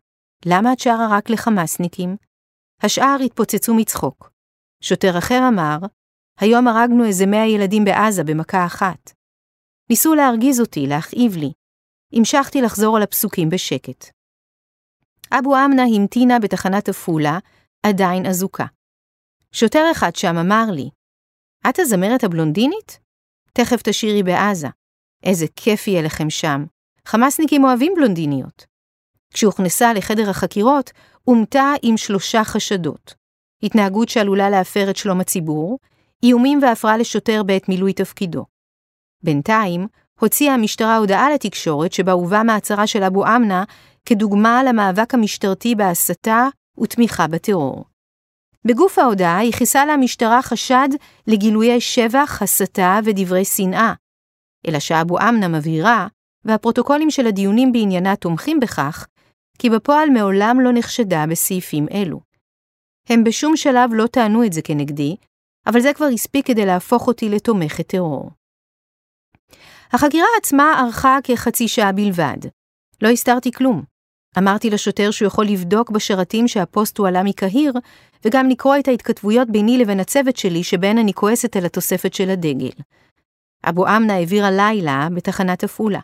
למה 0.46 0.72
את 0.72 0.78
שרה 0.78 1.08
רק 1.10 1.30
לחמאסניקים? 1.30 2.16
השאר 2.82 3.16
התפוצצו 3.24 3.74
מצחוק. 3.74 4.30
שוטר 4.82 5.18
אחר 5.18 5.40
אמר, 5.48 5.78
היום 6.40 6.68
הרגנו 6.68 7.04
איזה 7.04 7.26
מאה 7.26 7.46
ילדים 7.46 7.84
בעזה 7.84 8.24
במכה 8.24 8.66
אחת. 8.66 9.10
ניסו 9.90 10.14
להרגיז 10.14 10.60
אותי, 10.60 10.86
להכאיב 10.86 11.36
לי. 11.36 11.52
המשכתי 12.12 12.60
לחזור 12.62 12.96
על 12.96 13.02
הפסוקים 13.02 13.48
בשקט. 13.48 14.04
אבו 15.38 15.56
אמנה 15.56 15.82
המתינה 15.96 16.38
בתחנת 16.42 16.88
עפולה, 16.88 17.38
עדיין 17.86 18.26
אזוקה. 18.26 18.66
שוטר 19.52 19.84
אחד 19.92 20.16
שם 20.16 20.36
אמר 20.36 20.64
לי, 20.72 20.90
את 21.68 21.78
הזמרת 21.78 22.24
הבלונדינית? 22.24 23.09
תכף 23.52 23.82
תשירי 23.82 24.22
בעזה. 24.22 24.68
איזה 25.22 25.46
כיף 25.56 25.88
יהיה 25.88 26.02
לכם 26.02 26.30
שם. 26.30 26.64
חמאסניקים 27.06 27.64
אוהבים 27.64 27.92
בלונדיניות. 27.96 28.66
כשהוכנסה 29.34 29.92
לחדר 29.92 30.30
החקירות, 30.30 30.90
אומתה 31.26 31.72
עם 31.82 31.96
שלושה 31.96 32.44
חשדות. 32.44 33.14
התנהגות 33.62 34.08
שעלולה 34.08 34.50
להפר 34.50 34.90
את 34.90 34.96
שלום 34.96 35.20
הציבור, 35.20 35.78
איומים 36.22 36.58
והפרעה 36.62 36.96
לשוטר 36.98 37.42
בעת 37.42 37.68
מילוי 37.68 37.92
תפקידו. 37.92 38.44
בינתיים, 39.22 39.86
הוציאה 40.20 40.54
המשטרה 40.54 40.96
הודעה 40.96 41.30
לתקשורת 41.30 41.92
שבה 41.92 42.12
הובא 42.12 42.42
מעצרה 42.44 42.86
של 42.86 43.02
אבו 43.02 43.26
אמנה 43.26 43.64
כדוגמה 44.04 44.62
למאבק 44.64 45.14
המשטרתי 45.14 45.74
בהסתה 45.74 46.48
ותמיכה 46.82 47.26
בטרור. 47.26 47.84
בגוף 48.66 48.98
ההודעה 48.98 49.44
ייחסה 49.44 49.86
לה 49.86 49.92
המשטרה 49.92 50.42
חשד 50.42 50.88
לגילויי 51.26 51.80
שבח, 51.80 52.42
הסתה 52.42 52.98
ודברי 53.04 53.44
שנאה, 53.44 53.92
אלא 54.68 54.78
שאבו 54.78 55.18
אמנה 55.18 55.48
מבהירה, 55.48 56.06
והפרוטוקולים 56.44 57.10
של 57.10 57.26
הדיונים 57.26 57.72
בעניינה 57.72 58.16
תומכים 58.16 58.60
בכך, 58.60 59.06
כי 59.58 59.70
בפועל 59.70 60.10
מעולם 60.10 60.60
לא 60.60 60.70
נחשדה 60.74 61.24
בסעיפים 61.30 61.86
אלו. 61.90 62.20
הם 63.08 63.24
בשום 63.24 63.56
שלב 63.56 63.90
לא 63.92 64.06
טענו 64.06 64.44
את 64.44 64.52
זה 64.52 64.62
כנגדי, 64.62 65.16
אבל 65.66 65.80
זה 65.80 65.94
כבר 65.94 66.06
הספיק 66.14 66.46
כדי 66.46 66.66
להפוך 66.66 67.06
אותי 67.06 67.28
לתומכת 67.28 67.86
טרור. 67.86 68.30
החקירה 69.92 70.26
עצמה 70.38 70.80
ארכה 70.84 71.18
כחצי 71.24 71.68
שעה 71.68 71.92
בלבד. 71.92 72.38
לא 73.02 73.08
הסתרתי 73.08 73.52
כלום. 73.52 73.82
אמרתי 74.38 74.70
לשוטר 74.70 75.10
שהוא 75.10 75.26
יכול 75.26 75.46
לבדוק 75.46 75.90
בשרתים 75.90 76.48
שהפוסט 76.48 76.98
הועלה 76.98 77.22
מקהיר, 77.22 77.72
וגם 78.24 78.48
לקרוא 78.48 78.76
את 78.76 78.88
ההתכתבויות 78.88 79.50
ביני 79.50 79.78
לבין 79.78 80.00
הצוות 80.00 80.36
שלי 80.36 80.64
שבהן 80.64 80.98
אני 80.98 81.14
כועסת 81.14 81.56
על 81.56 81.64
התוספת 81.64 82.14
של 82.14 82.30
הדגל. 82.30 82.70
אבו 83.64 83.86
אמנה 83.86 84.14
העבירה 84.14 84.50
לילה 84.50 85.08
בתחנת 85.14 85.64
עפולה. 85.64 86.00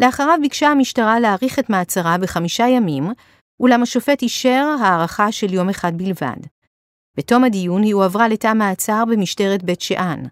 לאחריו 0.00 0.38
ביקשה 0.40 0.68
המשטרה 0.68 1.20
להאריך 1.20 1.58
את 1.58 1.70
מעצרה 1.70 2.18
בחמישה 2.18 2.64
ימים, 2.68 3.04
אולם 3.60 3.82
השופט 3.82 4.22
אישר 4.22 4.76
הארכה 4.80 5.32
של 5.32 5.54
יום 5.54 5.68
אחד 5.68 5.92
בלבד. 5.96 6.40
בתום 7.16 7.44
הדיון 7.44 7.82
היא 7.82 7.94
הועברה 7.94 8.28
לתא 8.28 8.54
מעצר 8.54 9.04
במשטרת 9.10 9.62
בית 9.62 9.80
שאן. 9.80 10.22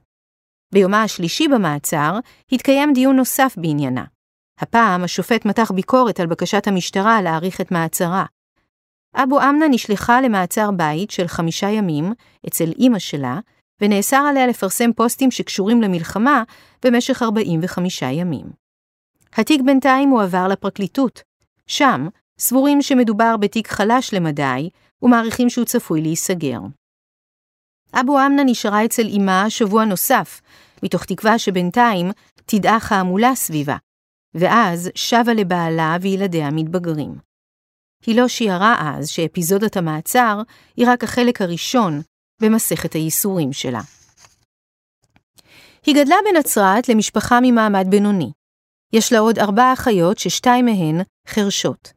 ביומה 0.75 1.03
השלישי 1.03 1.49
במעצר 1.49 2.19
התקיים 2.53 2.93
דיון 2.93 3.17
נוסף 3.17 3.55
בעניינה. 3.57 4.05
הפעם 4.59 5.05
השופט 5.05 5.45
מתח 5.45 5.71
ביקורת 5.71 6.21
על 6.21 6.27
בקשת 6.27 6.67
המשטרה 6.67 7.23
להאריך 7.23 7.61
את 7.61 7.71
מעצרה. 7.71 8.25
אבו 9.15 9.41
אמנה 9.41 9.69
נשלחה 9.71 10.21
למעצר 10.21 10.71
בית 10.71 11.11
של 11.11 11.29
חמישה 11.29 11.69
ימים 11.71 12.13
אצל 12.49 12.71
אימא 12.79 12.99
שלה, 12.99 13.39
ונאסר 13.81 14.17
עליה 14.17 14.47
לפרסם 14.47 14.93
פוסטים 14.93 15.31
שקשורים 15.31 15.83
למלחמה 15.83 16.43
במשך 16.85 17.23
45 17.23 18.03
ימים. 18.03 18.47
התיק 19.37 19.61
בינתיים 19.65 20.09
הועבר 20.09 20.49
לפרקליטות. 20.49 21.23
שם, 21.67 22.09
סבורים 22.39 22.83
שמדובר 22.83 23.37
בתיק 23.37 23.69
חלש 23.69 24.15
למדי, 24.15 24.71
ומעריכים 25.03 25.51
שהוא 25.51 25.65
צפוי 25.65 26.01
להיסגר. 26.01 26.59
אבו 27.93 28.27
אמנה 28.27 28.45
נשארה 28.45 28.85
אצל 28.85 29.07
אמה 29.17 29.51
שבוע 29.51 29.85
נוסף, 29.85 30.41
מתוך 30.83 31.05
תקווה 31.05 31.39
שבינתיים 31.39 32.11
תדעך 32.47 32.93
ההמולה 32.93 33.35
סביבה, 33.35 33.77
ואז 34.35 34.91
שבה 34.95 35.35
לבעלה 35.35 35.97
וילדיה 36.01 36.51
מתבגרים. 36.51 37.15
היא 38.07 38.21
לא 38.21 38.29
שיערה 38.29 38.77
אז 38.81 39.09
שאפיזודת 39.09 39.77
המעצר 39.77 40.43
היא 40.77 40.87
רק 40.89 41.05
החלק 41.05 41.43
הראשון 41.43 42.01
במסכת 42.43 42.93
הייסורים 42.93 43.53
שלה. 43.53 43.81
היא 45.87 45.95
גדלה 45.95 46.17
בנצרת 46.25 46.89
למשפחה 46.89 47.39
ממעמד 47.43 47.87
בינוני. 47.91 48.33
יש 48.93 49.13
לה 49.13 49.19
עוד 49.19 49.39
ארבע 49.39 49.73
אחיות 49.73 50.19
ששתיים 50.19 50.65
מהן 50.65 51.01
חרשות. 51.29 51.93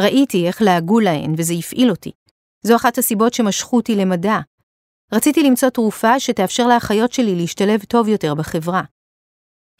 ראיתי 0.00 0.46
איך 0.46 0.62
לעגו 0.62 1.00
להן 1.00 1.34
וזה 1.38 1.54
הפעיל 1.58 1.90
אותי. 1.90 2.10
זו 2.62 2.76
אחת 2.76 2.98
הסיבות 2.98 3.34
שמשכו 3.34 3.76
אותי 3.76 3.96
למדע. 3.96 4.38
רציתי 5.12 5.42
למצוא 5.42 5.68
תרופה 5.68 6.20
שתאפשר 6.20 6.66
לאחיות 6.66 7.12
שלי 7.12 7.34
להשתלב 7.36 7.84
טוב 7.84 8.08
יותר 8.08 8.34
בחברה. 8.34 8.82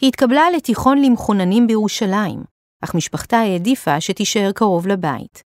היא 0.00 0.08
התקבלה 0.08 0.50
לתיכון 0.56 1.02
למחוננים 1.02 1.66
בירושלים, 1.66 2.44
אך 2.84 2.94
משפחתה 2.94 3.38
העדיפה 3.38 4.00
שתישאר 4.00 4.52
קרוב 4.54 4.86
לבית. 4.86 5.42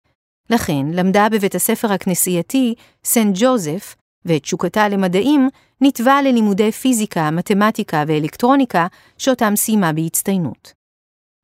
לכן 0.50 0.86
למדה 0.92 1.28
בבית 1.32 1.54
הספר 1.54 1.92
הכנסייתי 1.92 2.74
סנט 3.04 3.36
ג'וזף, 3.40 3.96
ואת 4.24 4.42
תשוקתה 4.42 4.88
למדעים 4.88 5.48
נתבע 5.80 6.22
ללימודי 6.22 6.72
פיזיקה, 6.72 7.30
מתמטיקה 7.30 8.04
ואלקטרוניקה, 8.06 8.86
שאותם 9.18 9.56
סיימה 9.56 9.92
בהצטיינות. 9.92 10.72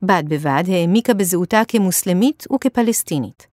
בד 0.02 0.22
בבד 0.28 0.64
העמיקה 0.68 1.14
בזהותה 1.14 1.62
כמוסלמית 1.68 2.46
וכפלסטינית. 2.54 3.46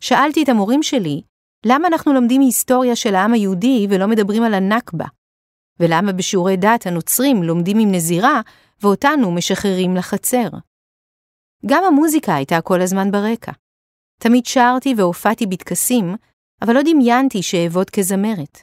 שאלתי 0.00 0.42
את 0.42 0.48
המורים 0.48 0.82
שלי, 0.82 1.22
למה 1.66 1.88
אנחנו 1.88 2.12
לומדים 2.12 2.40
היסטוריה 2.40 2.96
של 2.96 3.14
העם 3.14 3.32
היהודי 3.32 3.86
ולא 3.90 4.06
מדברים 4.06 4.42
על 4.42 4.54
הנכבה? 4.54 5.06
ולמה 5.80 6.12
בשיעורי 6.12 6.56
דת 6.56 6.86
הנוצרים 6.86 7.42
לומדים 7.42 7.78
עם 7.78 7.92
נזירה 7.92 8.40
ואותנו 8.82 9.32
משחררים 9.32 9.94
לחצר? 9.94 10.48
גם 11.66 11.84
המוזיקה 11.84 12.34
הייתה 12.34 12.60
כל 12.60 12.80
הזמן 12.80 13.10
ברקע. 13.10 13.52
תמיד 14.22 14.46
שרתי 14.46 14.94
והופעתי 14.96 15.46
בטקסים, 15.46 16.14
אבל 16.62 16.74
לא 16.74 16.80
דמיינתי 16.82 17.42
שאעבוד 17.42 17.90
כזמרת. 17.90 18.62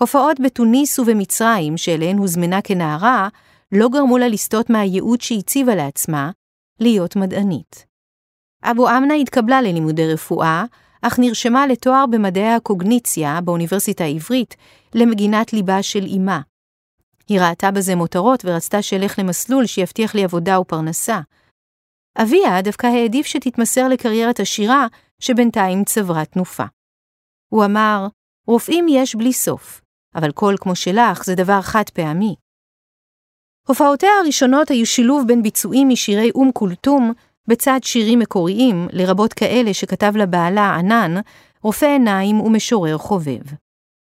הופעות 0.00 0.40
בתוניס 0.40 0.98
ובמצרים, 0.98 1.76
שאליהן 1.76 2.18
הוזמנה 2.18 2.62
כנערה, 2.62 3.28
לא 3.72 3.88
גרמו 3.88 4.18
לה 4.18 4.28
לסטות 4.28 4.70
מהייעוד 4.70 5.20
שהציבה 5.20 5.74
לעצמה, 5.74 6.30
להיות 6.80 7.16
מדענית. 7.16 7.86
אבו 8.62 8.88
אמנה 8.88 9.14
התקבלה 9.14 9.62
ללימודי 9.62 10.12
רפואה, 10.12 10.64
אך 11.02 11.18
נרשמה 11.18 11.66
לתואר 11.66 12.04
במדעי 12.10 12.54
הקוגניציה 12.54 13.40
באוניברסיטה 13.40 14.04
העברית 14.04 14.56
למגינת 14.94 15.52
ליבה 15.52 15.82
של 15.82 16.06
אמה. 16.16 16.40
היא 17.28 17.40
ראתה 17.40 17.70
בזה 17.70 17.94
מותרות 17.94 18.44
ורצתה 18.44 18.82
שאלך 18.82 19.18
למסלול 19.18 19.66
שיבטיח 19.66 20.14
לי 20.14 20.24
עבודה 20.24 20.60
ופרנסה. 20.60 21.20
אביה 22.18 22.62
דווקא 22.62 22.86
העדיף 22.86 23.26
שתתמסר 23.26 23.88
לקריירת 23.88 24.40
השירה, 24.40 24.86
שבינתיים 25.20 25.84
צברה 25.84 26.24
תנופה. 26.24 26.64
הוא 27.48 27.64
אמר, 27.64 28.06
רופאים 28.46 28.86
יש 28.88 29.14
בלי 29.14 29.32
סוף, 29.32 29.80
אבל 30.14 30.32
קול 30.32 30.56
כמו 30.60 30.76
שלך 30.76 31.24
זה 31.24 31.34
דבר 31.34 31.62
חד 31.62 31.90
פעמי. 31.94 32.34
הופעותיה 33.68 34.10
הראשונות 34.22 34.70
היו 34.70 34.86
שילוב 34.86 35.24
בין 35.26 35.42
ביצועים 35.42 35.88
משירי 35.88 36.30
אום 36.34 36.50
כולתום 36.54 37.12
בצד 37.48 37.78
שירים 37.82 38.18
מקוריים, 38.18 38.88
לרבות 38.92 39.32
כאלה 39.32 39.74
שכתב 39.74 40.12
לבעלה 40.16 40.74
ענן, 40.74 41.14
רופא 41.62 41.86
עיניים 41.86 42.40
ומשורר 42.40 42.98
חובב. 42.98 43.42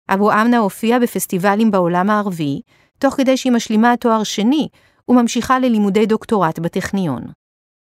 אבו 0.08 0.32
אמנה 0.32 0.58
הופיע 0.58 0.98
בפסטיבלים 0.98 1.70
בעולם 1.70 2.10
הערבי, 2.10 2.60
תוך 2.98 3.14
כדי 3.14 3.36
שהיא 3.36 3.52
משלימה 3.52 3.96
תואר 3.96 4.22
שני 4.22 4.68
וממשיכה 5.08 5.58
ללימודי 5.58 6.06
דוקטורט 6.06 6.58
בטכניון. 6.58 7.22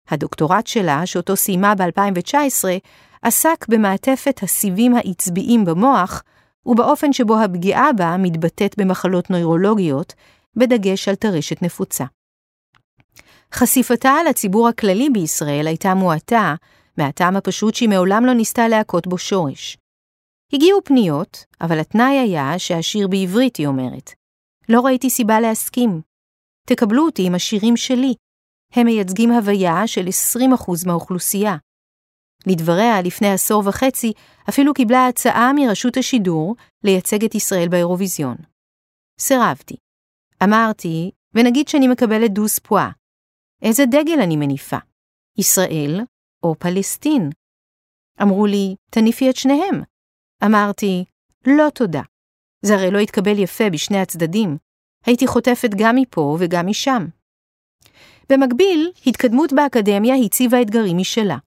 הדוקטורט 0.10 0.68
שלה, 0.68 1.06
שאותו 1.06 1.36
סיימה 1.36 1.76
ב-2019, 1.76 2.64
עסק 3.22 3.66
במעטפת 3.70 4.44
הסיבים 4.44 4.96
העצביים 4.96 5.66
במוח, 5.66 6.24
ובאופן 6.66 7.14
שבו 7.14 7.40
הפגיעה 7.40 7.94
בה 7.94 8.16
מתבטאת 8.20 8.78
במחלות 8.78 9.30
נוירולוגיות, 9.30 10.14
בדגש 10.56 11.08
על 11.08 11.16
טרשת 11.16 11.62
נפוצה. 11.62 12.06
חשיפתה 13.54 14.14
לציבור 14.30 14.68
הכללי 14.68 15.10
בישראל 15.10 15.68
הייתה 15.68 15.94
מועטה, 15.94 16.56
מהטעם 16.98 17.36
הפשוט 17.36 17.76
שהיא 17.76 17.90
מעולם 17.90 18.26
לא 18.26 18.34
ניסתה 18.34 18.68
להכות 18.68 19.08
בו 19.08 19.18
שורש. 19.18 19.78
הגיעו 20.54 20.80
פניות, 20.84 21.46
אבל 21.62 21.80
התנאי 21.80 22.20
היה 22.20 22.60
שהשיר 22.60 23.08
בעברית, 23.08 23.56
היא 23.56 23.68
אומרת. 23.68 24.21
לא 24.70 24.82
ראיתי 24.82 25.10
סיבה 25.10 25.40
להסכים. 25.40 26.02
תקבלו 26.68 27.06
אותי 27.06 27.28
עם 27.28 27.36
השירים 27.36 27.78
שלי. 27.78 28.14
הם 28.74 28.86
מייצגים 28.86 29.32
הוויה 29.32 29.88
של 29.88 30.06
20% 30.08 30.88
מהאוכלוסייה. 30.88 31.56
לדבריה, 32.48 33.02
לפני 33.02 33.32
עשור 33.32 33.64
וחצי, 33.68 34.14
אפילו 34.50 34.74
קיבלה 34.74 35.08
הצעה 35.08 35.54
מרשות 35.56 35.98
השידור 35.98 36.56
לייצג 36.84 37.26
את 37.26 37.36
ישראל 37.36 37.68
באירוויזיון. 37.70 38.36
סירבתי. 39.20 39.76
אמרתי, 40.44 41.12
ונגיד 41.34 41.68
שאני 41.68 41.88
מקבלת 41.88 42.32
דוס 42.34 42.60
פואה, 42.60 42.90
איזה 43.62 43.84
דגל 43.86 44.22
אני 44.24 44.36
מניפה? 44.36 44.78
ישראל 45.38 46.02
או 46.44 46.56
פלסטין? 46.60 47.30
אמרו 48.22 48.46
לי, 48.46 48.76
תניפי 48.92 49.30
את 49.30 49.36
שניהם. 49.36 49.82
אמרתי, 50.46 51.06
לא 51.48 51.70
תודה. 51.70 52.02
זה 52.62 52.74
הרי 52.76 52.92
לא 52.92 53.00
יתקבל 53.00 53.40
יפה 53.40 53.70
בשני 53.70 53.98
הצדדים. 53.98 54.58
הייתי 55.06 55.28
חוטפת 55.28 55.70
גם 55.78 55.96
מפה 55.96 56.38
וגם 56.40 56.68
משם. 56.68 57.06
במקביל, 58.30 58.92
התקדמות 59.08 59.54
באקדמיה 59.54 60.16
הציבה 60.16 60.62
אתגרים 60.62 60.98
משלה. 60.98 61.38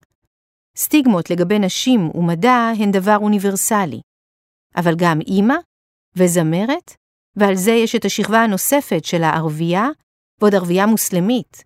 סטיגמות 0.77 1.31
לגבי 1.31 1.59
נשים 1.59 2.11
ומדע 2.15 2.73
הן 2.79 2.91
דבר 2.91 3.17
אוניברסלי. 3.17 4.01
אבל 4.77 4.95
גם 4.99 5.21
אימא 5.21 5.55
וזמרת, 6.17 6.97
ועל 7.37 7.55
זה 7.55 7.71
יש 7.71 7.95
את 7.95 8.05
השכבה 8.05 8.39
הנוספת 8.39 9.05
של 9.05 9.23
הערבייה, 9.23 9.89
ועוד 10.41 10.55
ערבייה 10.55 10.87
מוסלמית. 10.87 11.65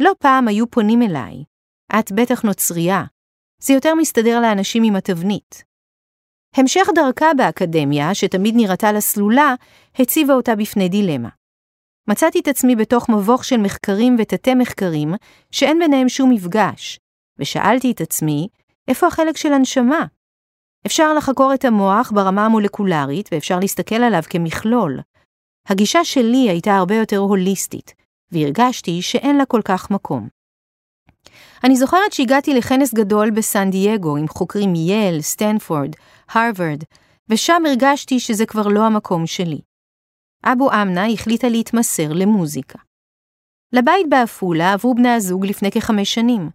לא 0.00 0.12
פעם 0.18 0.48
היו 0.48 0.70
פונים 0.70 1.02
אליי, 1.02 1.44
את 1.98 2.12
בטח 2.12 2.42
נוצרייה, 2.42 3.04
זה 3.62 3.72
יותר 3.72 3.94
מסתדר 3.94 4.40
לאנשים 4.40 4.82
עם 4.82 4.96
התבנית. 4.96 5.64
המשך 6.54 6.88
דרכה 6.94 7.34
באקדמיה, 7.36 8.14
שתמיד 8.14 8.54
נראתה 8.56 8.92
לה 8.92 9.00
סלולה, 9.00 9.54
הציבה 9.98 10.34
אותה 10.34 10.56
בפני 10.56 10.88
דילמה. 10.88 11.28
מצאתי 12.08 12.40
את 12.40 12.48
עצמי 12.48 12.76
בתוך 12.76 13.08
מבוך 13.08 13.44
של 13.44 13.56
מחקרים 13.56 14.16
ותתי 14.18 14.54
מחקרים, 14.54 15.14
שאין 15.52 15.78
ביניהם 15.78 16.08
שום 16.08 16.30
מפגש, 16.30 17.00
ושאלתי 17.38 17.90
את 17.90 18.00
עצמי, 18.00 18.48
איפה 18.88 19.06
החלק 19.06 19.36
של 19.36 19.52
הנשמה? 19.52 20.06
אפשר 20.86 21.14
לחקור 21.14 21.54
את 21.54 21.64
המוח 21.64 22.12
ברמה 22.14 22.46
המולקולרית 22.46 23.28
ואפשר 23.32 23.58
להסתכל 23.58 23.94
עליו 23.94 24.22
כמכלול. 24.30 25.00
הגישה 25.66 26.04
שלי 26.04 26.50
הייתה 26.50 26.76
הרבה 26.76 26.94
יותר 26.94 27.16
הוליסטית, 27.16 27.94
והרגשתי 28.32 29.02
שאין 29.02 29.36
לה 29.36 29.44
כל 29.44 29.60
כך 29.64 29.90
מקום. 29.90 30.28
אני 31.64 31.76
זוכרת 31.76 32.12
שהגעתי 32.12 32.54
לכנס 32.54 32.94
גדול 32.94 33.30
בסן 33.30 33.70
דייגו 33.70 34.16
עם 34.16 34.28
חוקרים 34.28 34.72
מייל, 34.72 35.20
סטנפורד, 35.20 35.90
הרווארד, 36.30 36.84
ושם 37.28 37.62
הרגשתי 37.66 38.20
שזה 38.20 38.46
כבר 38.46 38.68
לא 38.68 38.86
המקום 38.86 39.26
שלי. 39.26 39.60
אבו 40.44 40.72
אמנה 40.72 41.06
החליטה 41.06 41.48
להתמסר 41.48 42.12
למוזיקה. 42.12 42.78
לבית 43.72 44.08
בעפולה 44.08 44.72
עברו 44.72 44.94
בני 44.94 45.08
הזוג 45.08 45.46
לפני 45.46 45.70
כחמש 45.70 46.14
שנים. 46.14 46.50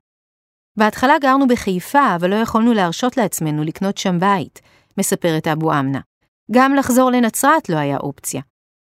בהתחלה 0.77 1.13
גרנו 1.21 1.47
בחיפה, 1.47 2.15
אבל 2.15 2.29
לא 2.29 2.35
יכולנו 2.35 2.73
להרשות 2.73 3.17
לעצמנו 3.17 3.63
לקנות 3.63 3.97
שם 3.97 4.19
בית, 4.19 4.61
מספרת 4.97 5.47
אבו 5.47 5.73
אמנה. 5.79 5.99
גם 6.51 6.75
לחזור 6.75 7.11
לנצרת 7.11 7.69
לא 7.69 7.77
היה 7.77 7.97
אופציה. 7.97 8.41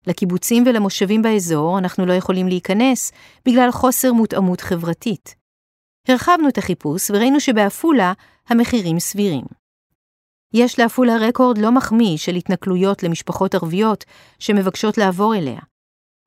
לקיבוצים 0.06 0.64
ולמושבים 0.66 1.22
באזור 1.22 1.78
אנחנו 1.78 2.06
לא 2.06 2.12
יכולים 2.12 2.48
להיכנס 2.48 3.12
בגלל 3.46 3.70
חוסר 3.70 4.12
מותאמות 4.12 4.60
חברתית. 4.60 5.41
הרחבנו 6.08 6.48
את 6.48 6.58
החיפוש 6.58 7.10
וראינו 7.10 7.40
שבעפולה 7.40 8.12
המחירים 8.48 8.98
סבירים. 8.98 9.44
יש 10.54 10.78
לעפולה 10.78 11.16
רקורד 11.16 11.58
לא 11.58 11.72
מחמיא 11.72 12.16
של 12.16 12.34
התנכלויות 12.34 13.02
למשפחות 13.02 13.54
ערביות 13.54 14.04
שמבקשות 14.38 14.98
לעבור 14.98 15.34
אליה. 15.34 15.60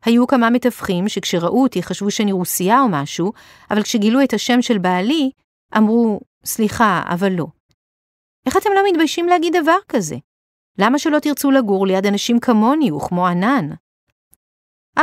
היו 0.06 0.28
כמה 0.28 0.50
מתווכים 0.50 1.10
שכשראו 1.10 1.64
אותי 1.64 1.84
חשבו 1.84 2.12
שאני 2.12 2.32
רוסייה 2.32 2.82
או 2.82 2.90
משהו, 2.90 3.34
אבל 3.72 3.84
כשגילו 3.84 4.24
את 4.24 4.34
השם 4.34 4.62
של 4.62 4.78
בעלי, 4.78 5.32
אמרו, 5.78 6.20
סליחה, 6.46 7.04
אבל 7.10 7.32
לא. 7.32 7.46
איך 8.46 8.58
אתם 8.58 8.70
לא 8.76 8.82
מתביישים 8.90 9.28
להגיד 9.28 9.56
דבר 9.62 9.78
כזה? 9.90 10.16
למה 10.78 11.00
שלא 11.00 11.20
תרצו 11.20 11.52
לגור 11.52 11.88
ליד 11.88 12.06
אנשים 12.06 12.40
כמוני 12.40 12.92
וכמו 12.92 13.28
ענן? 13.28 13.70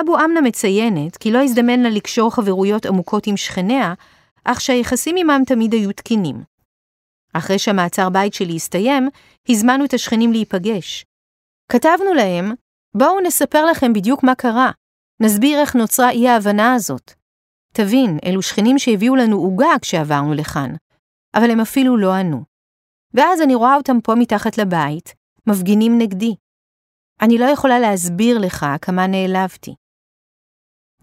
אבו 0.01 0.19
אמנה 0.25 0.41
מציינת 0.41 1.17
כי 1.17 1.33
לא 1.33 1.43
הזדמן 1.43 1.81
לה 1.81 1.91
לקשור 1.91 2.35
חברויות 2.35 2.87
עמוקות 2.87 3.27
עם 3.27 3.37
שכניה, 3.37 3.95
אך 4.45 4.61
שהיחסים 4.61 5.17
עמם 5.17 5.43
תמיד 5.47 5.73
היו 5.73 5.93
תקינים. 5.93 6.45
אחרי 7.33 7.59
שהמעצר 7.59 8.11
בית 8.11 8.35
שלי 8.35 8.57
הסתיים, 8.57 9.09
הזמנו 9.49 9.85
את 9.85 9.95
השכנים 9.95 10.33
להיפגש. 10.33 11.05
כתבנו 11.73 12.15
להם, 12.15 12.53
בואו 12.97 13.21
נספר 13.21 13.65
לכם 13.65 13.93
בדיוק 13.93 14.23
מה 14.23 14.35
קרה, 14.35 14.71
נסביר 15.23 15.61
איך 15.61 15.77
נוצרה 15.77 16.11
אי 16.11 16.29
ההבנה 16.29 16.75
הזאת. 16.75 17.13
תבין, 17.73 18.19
אלו 18.27 18.43
שכנים 18.43 18.79
שהביאו 18.79 19.17
לנו 19.17 19.37
עוגה 19.37 19.71
כשעברנו 19.83 20.35
לכאן, 20.35 20.71
אבל 21.35 21.51
הם 21.51 21.61
אפילו 21.61 21.97
לא 21.97 22.15
ענו. 22.15 22.45
ואז 23.15 23.43
אני 23.43 23.55
רואה 23.55 23.75
אותם 23.75 24.01
פה 24.01 24.15
מתחת 24.15 24.59
לבית, 24.59 25.15
מפגינים 25.47 25.99
נגדי. 25.99 26.35
אני 27.21 27.39
לא 27.39 27.45
יכולה 27.45 27.79
להסביר 27.79 28.39
לך 28.39 28.67
כמה 28.83 29.07
נעלבתי. 29.07 29.75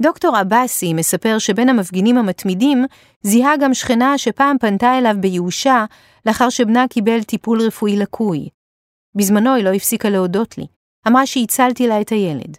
דוקטור 0.01 0.37
עבאסי 0.37 0.93
מספר 0.93 1.37
שבין 1.39 1.69
המפגינים 1.69 2.17
המתמידים 2.17 2.85
זיהה 3.21 3.57
גם 3.57 3.73
שכנה 3.73 4.17
שפעם 4.17 4.57
פנתה 4.57 4.97
אליו 4.97 5.15
בייאושה 5.19 5.85
לאחר 6.25 6.49
שבנה 6.49 6.87
קיבל 6.87 7.23
טיפול 7.23 7.61
רפואי 7.61 7.97
לקוי. 7.97 8.49
בזמנו 9.17 9.53
היא 9.55 9.63
לא 9.63 9.73
הפסיקה 9.73 10.09
להודות 10.09 10.57
לי, 10.57 10.67
אמרה 11.07 11.25
שהצלתי 11.25 11.87
לה 11.87 12.01
את 12.01 12.09
הילד. 12.09 12.57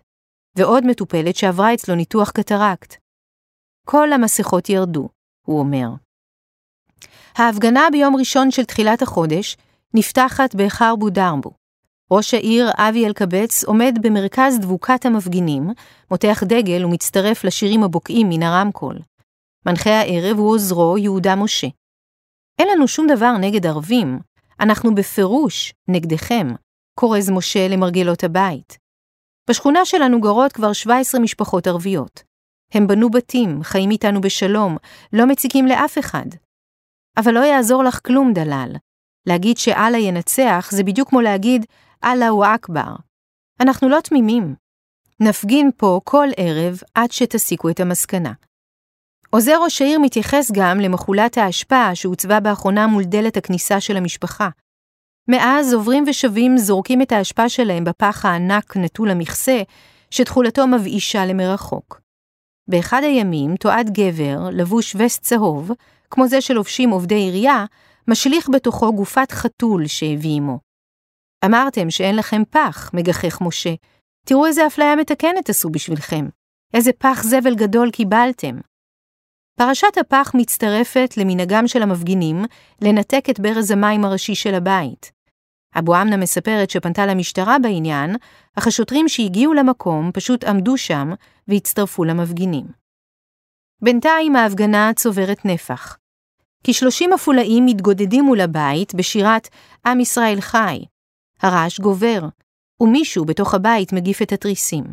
ועוד 0.56 0.86
מטופלת 0.86 1.36
שעברה 1.36 1.74
אצלו 1.74 1.94
ניתוח 1.94 2.30
קטרקט. 2.30 2.94
כל 3.86 4.12
המסכות 4.12 4.68
ירדו, 4.68 5.08
הוא 5.46 5.58
אומר. 5.58 5.88
ההפגנה 7.36 7.88
ביום 7.92 8.16
ראשון 8.16 8.50
של 8.50 8.64
תחילת 8.64 9.02
החודש 9.02 9.56
נפתחת 9.94 10.54
בחרבו 10.54 11.10
דרבו. 11.10 11.59
ראש 12.12 12.34
העיר 12.34 12.70
אבי 12.76 13.06
אלקבץ 13.06 13.64
עומד 13.64 13.98
במרכז 14.02 14.58
דבוקת 14.60 15.06
המפגינים, 15.06 15.70
מותח 16.10 16.42
דגל 16.44 16.84
ומצטרף 16.84 17.44
לשירים 17.44 17.82
הבוקעים 17.82 18.28
מן 18.28 18.42
הרמקול. 18.42 18.98
מנחה 19.66 19.90
הערב 19.90 20.38
הוא 20.38 20.50
עוזרו 20.50 20.98
יהודה 20.98 21.36
משה. 21.36 21.66
אין 22.58 22.68
לנו 22.68 22.88
שום 22.88 23.06
דבר 23.06 23.32
נגד 23.40 23.66
ערבים, 23.66 24.18
אנחנו 24.60 24.94
בפירוש 24.94 25.74
נגדכם, 25.88 26.48
כורז 27.00 27.30
משה 27.30 27.68
למרגלות 27.68 28.24
הבית. 28.24 28.78
בשכונה 29.50 29.84
שלנו 29.84 30.20
גרות 30.20 30.52
כבר 30.52 30.72
17 30.72 31.20
משפחות 31.20 31.66
ערביות. 31.66 32.22
הם 32.72 32.86
בנו 32.86 33.10
בתים, 33.10 33.62
חיים 33.62 33.90
איתנו 33.90 34.20
בשלום, 34.20 34.76
לא 35.12 35.26
מציקים 35.26 35.66
לאף 35.66 35.98
אחד. 35.98 36.26
אבל 37.16 37.34
לא 37.34 37.40
יעזור 37.40 37.84
לך 37.84 38.00
כלום, 38.06 38.32
דלל. 38.32 38.72
להגיד 39.26 39.56
שאללה 39.56 39.98
ינצח 39.98 40.68
זה 40.72 40.82
בדיוק 40.82 41.08
כמו 41.08 41.20
להגיד 41.20 41.66
אללה 42.04 42.28
הוא 42.28 42.44
אכבר. 42.54 42.96
אנחנו 43.60 43.88
לא 43.88 44.00
תמימים. 44.00 44.54
נפגין 45.20 45.70
פה 45.76 46.00
כל 46.04 46.28
ערב 46.36 46.78
עד 46.94 47.10
שתסיקו 47.10 47.68
את 47.70 47.80
המסקנה. 47.80 48.32
עוזר 49.30 49.58
ראש 49.62 49.82
העיר 49.82 49.98
מתייחס 49.98 50.50
גם 50.54 50.80
למחולת 50.80 51.38
האשפה 51.38 51.94
שהוצבה 51.94 52.40
באחרונה 52.40 52.86
מול 52.86 53.04
דלת 53.04 53.36
הכניסה 53.36 53.80
של 53.80 53.96
המשפחה. 53.96 54.48
מאז 55.28 55.74
עוברים 55.74 56.04
ושבים 56.06 56.58
זורקים 56.58 57.02
את 57.02 57.12
האשפה 57.12 57.48
שלהם 57.48 57.84
בפח 57.84 58.24
הענק 58.24 58.76
נטול 58.76 59.10
המכסה, 59.10 59.62
שתכולתו 60.10 60.66
מבאישה 60.66 61.26
למרחוק. 61.26 62.00
באחד 62.68 63.00
הימים 63.04 63.56
תועד 63.56 63.90
גבר, 63.90 64.50
לבוש 64.52 64.96
וסט 64.98 65.22
צהוב, 65.22 65.70
כמו 66.10 66.28
זה 66.28 66.40
שלובשים 66.40 66.90
עובדי 66.90 67.14
עירייה, 67.14 67.64
משליך 68.08 68.48
בתוכו 68.52 68.92
גופת 68.92 69.32
חתול 69.32 69.86
שהביא 69.86 70.36
עמו. 70.36 70.69
אמרתם 71.44 71.90
שאין 71.90 72.16
לכם 72.16 72.42
פח, 72.50 72.90
מגחך 72.94 73.40
משה. 73.40 73.74
תראו 74.26 74.46
איזה 74.46 74.66
אפליה 74.66 74.96
מתקנת 74.96 75.48
עשו 75.48 75.70
בשבילכם. 75.70 76.28
איזה 76.74 76.90
פח 76.98 77.22
זבל 77.22 77.54
גדול 77.54 77.90
קיבלתם. 77.90 78.56
פרשת 79.58 79.98
הפח 80.00 80.32
מצטרפת 80.34 81.14
למנהגם 81.16 81.68
של 81.68 81.82
המפגינים 81.82 82.44
לנתק 82.82 83.24
את 83.30 83.40
ברז 83.40 83.70
המים 83.70 84.04
הראשי 84.04 84.34
של 84.34 84.54
הבית. 84.54 85.12
אבו 85.78 86.02
אמנה 86.02 86.16
מספרת 86.16 86.70
שפנתה 86.70 87.06
למשטרה 87.06 87.56
בעניין, 87.62 88.16
אך 88.58 88.66
השוטרים 88.66 89.08
שהגיעו 89.08 89.54
למקום 89.54 90.10
פשוט 90.14 90.44
עמדו 90.44 90.78
שם 90.78 91.08
והצטרפו 91.48 92.04
למפגינים. 92.04 92.66
בינתיים 93.82 94.36
ההפגנה 94.36 94.90
צוברת 94.96 95.44
נפח. 95.44 95.96
כשלושים 96.64 97.12
עפולאים 97.12 97.66
מתגודדים 97.66 98.24
מול 98.24 98.40
הבית 98.40 98.94
בשירת 98.94 99.48
עם 99.86 100.00
ישראל 100.00 100.40
חי. 100.40 100.84
הרעש 101.42 101.80
גובר, 101.80 102.20
ומישהו 102.80 103.24
בתוך 103.24 103.54
הבית 103.54 103.92
מגיף 103.92 104.22
את 104.22 104.32
התריסים. 104.32 104.84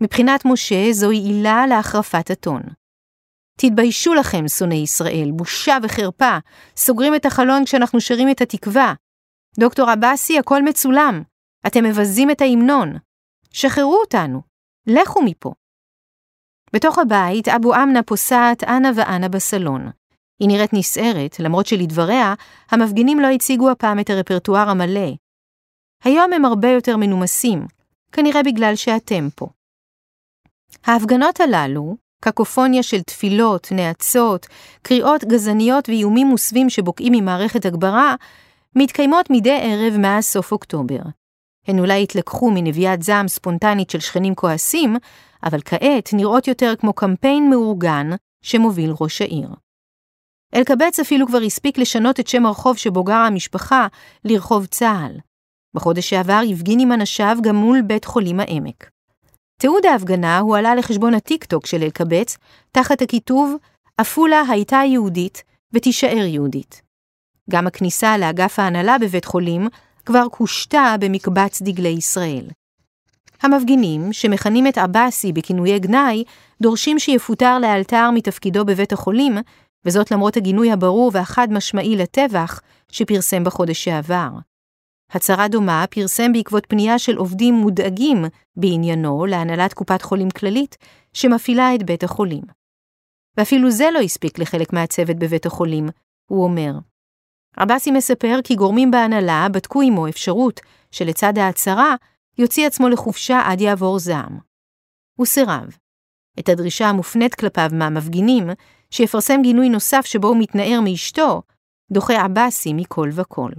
מבחינת 0.00 0.44
משה 0.44 0.92
זוהי 0.92 1.18
עילה 1.18 1.66
להחרפת 1.66 2.30
הטון. 2.30 2.62
תתביישו 3.60 4.14
לכם, 4.14 4.48
שונאי 4.48 4.76
ישראל, 4.76 5.30
בושה 5.30 5.76
וחרפה, 5.82 6.38
סוגרים 6.76 7.14
את 7.14 7.26
החלון 7.26 7.64
כשאנחנו 7.64 8.00
שרים 8.00 8.30
את 8.30 8.40
התקווה. 8.40 8.94
דוקטור 9.58 9.90
עבאסי, 9.90 10.38
הכל 10.38 10.62
מצולם. 10.62 11.22
אתם 11.66 11.84
מבזים 11.84 12.30
את 12.30 12.40
ההמנון. 12.40 12.96
שחררו 13.50 14.00
אותנו. 14.00 14.42
לכו 14.86 15.22
מפה. 15.22 15.52
בתוך 16.72 16.98
הבית, 16.98 17.48
אבו 17.48 17.74
אמנה 17.74 18.02
פוסעת 18.02 18.64
אנה 18.64 18.90
ואנה 18.96 19.28
בסלון. 19.28 19.90
היא 20.40 20.48
נראית 20.48 20.72
נסערת, 20.72 21.40
למרות 21.40 21.66
שלדבריה, 21.66 22.34
המפגינים 22.70 23.20
לא 23.20 23.26
הציגו 23.26 23.70
הפעם 23.70 24.00
את 24.00 24.10
הרפרטואר 24.10 24.68
המלא. 24.68 25.10
היום 26.04 26.32
הם 26.32 26.44
הרבה 26.44 26.68
יותר 26.68 26.96
מנומסים, 26.96 27.66
כנראה 28.12 28.42
בגלל 28.42 28.76
שאתם 28.76 29.28
פה. 29.34 29.46
ההפגנות 30.84 31.40
הללו, 31.40 31.96
קקופוניה 32.24 32.82
של 32.82 33.02
תפילות, 33.02 33.68
נאצות, 33.72 34.46
קריאות 34.82 35.24
גזעניות 35.24 35.88
ואיומים 35.88 36.26
מוסווים 36.26 36.70
שבוקעים 36.70 37.12
ממערכת 37.12 37.66
הגברה, 37.66 38.14
מתקיימות 38.76 39.30
מדי 39.30 39.58
ערב 39.62 39.96
מאז 39.98 40.24
סוף 40.24 40.52
אוקטובר. 40.52 41.00
הן 41.66 41.78
אולי 41.78 42.02
התלקחו 42.02 42.50
מנביאת 42.50 43.02
זעם 43.02 43.28
ספונטנית 43.28 43.90
של 43.90 44.00
שכנים 44.00 44.34
כועסים, 44.34 44.96
אבל 45.42 45.60
כעת 45.64 46.10
נראות 46.12 46.48
יותר 46.48 46.74
כמו 46.78 46.92
קמפיין 46.92 47.50
מאורגן 47.50 48.10
שמוביל 48.42 48.92
ראש 49.00 49.22
העיר. 49.22 49.48
אלקבץ 50.54 51.00
אפילו 51.00 51.26
כבר 51.26 51.38
הספיק 51.46 51.78
לשנות 51.78 52.20
את 52.20 52.26
שם 52.26 52.46
הרחוב 52.46 52.76
שבו 52.76 53.04
גרה 53.04 53.26
המשפחה 53.26 53.86
לרחוב 54.24 54.66
צה"ל. 54.66 55.29
בחודש 55.74 56.10
שעבר 56.10 56.40
הפגין 56.52 56.80
עם 56.80 56.92
אנשיו 56.92 57.38
גם 57.42 57.56
מול 57.56 57.82
בית 57.82 58.04
חולים 58.04 58.40
העמק. 58.40 58.90
תיעוד 59.60 59.86
ההפגנה 59.86 60.38
הועלה 60.38 60.74
לחשבון 60.74 61.14
הטיקטוק 61.14 61.66
של 61.66 61.82
אלקבץ, 61.82 62.36
תחת 62.72 63.02
הכיתוב 63.02 63.56
עפולה 63.98 64.42
הייתה 64.48 64.80
יהודית 64.86 65.42
ותישאר 65.72 66.26
יהודית. 66.26 66.82
גם 67.50 67.66
הכניסה 67.66 68.18
לאגף 68.18 68.58
ההנהלה 68.58 68.98
בבית 68.98 69.24
חולים 69.24 69.68
כבר 70.06 70.28
קושטה 70.28 70.94
במקבץ 71.00 71.62
דגלי 71.62 71.88
ישראל. 71.88 72.50
המפגינים, 73.42 74.12
שמכנים 74.12 74.66
את 74.66 74.78
עבאסי 74.78 75.32
בכינויי 75.32 75.78
גנאי, 75.78 76.24
דורשים 76.62 76.98
שיפוטר 76.98 77.58
לאלתר 77.58 78.10
מתפקידו 78.14 78.64
בבית 78.64 78.92
החולים, 78.92 79.38
וזאת 79.84 80.10
למרות 80.10 80.36
הגינוי 80.36 80.72
הברור 80.72 81.10
והחד 81.14 81.52
משמעי 81.52 81.96
לטבח 81.96 82.60
שפרסם 82.92 83.44
בחודש 83.44 83.84
שעבר. 83.84 84.28
הצהרה 85.10 85.48
דומה 85.48 85.84
פרסם 85.90 86.32
בעקבות 86.32 86.66
פנייה 86.68 86.98
של 86.98 87.16
עובדים 87.16 87.54
מודאגים 87.54 88.24
בעניינו 88.56 89.26
להנהלת 89.26 89.74
קופת 89.74 90.02
חולים 90.02 90.30
כללית, 90.30 90.76
שמפעילה 91.12 91.74
את 91.74 91.82
בית 91.82 92.04
החולים. 92.04 92.42
ואפילו 93.36 93.70
זה 93.70 93.90
לא 93.94 93.98
הספיק 93.98 94.38
לחלק 94.38 94.72
מהצוות 94.72 95.16
בבית 95.16 95.46
החולים, 95.46 95.88
הוא 96.30 96.44
אומר. 96.44 96.72
עבאסי 97.56 97.90
מספר 97.90 98.38
כי 98.44 98.54
גורמים 98.54 98.90
בהנהלה 98.90 99.46
בדקו 99.52 99.82
עמו 99.82 100.08
אפשרות 100.08 100.60
שלצד 100.90 101.38
ההצהרה 101.38 101.94
יוציא 102.38 102.66
עצמו 102.66 102.88
לחופשה 102.88 103.40
עד 103.44 103.60
יעבור 103.60 103.98
זעם. 103.98 104.38
הוא 105.18 105.26
סירב. 105.26 105.76
את 106.38 106.48
הדרישה 106.48 106.88
המופנית 106.88 107.34
כלפיו 107.34 107.68
מהמפגינים, 107.72 108.50
שיפרסם 108.90 109.42
גינוי 109.42 109.68
נוסף 109.68 110.02
שבו 110.04 110.28
הוא 110.28 110.36
מתנער 110.40 110.80
מאשתו, 110.84 111.42
דוחה 111.92 112.24
עבאסי 112.24 112.72
מכל 112.72 113.10
וכל. 113.14 113.50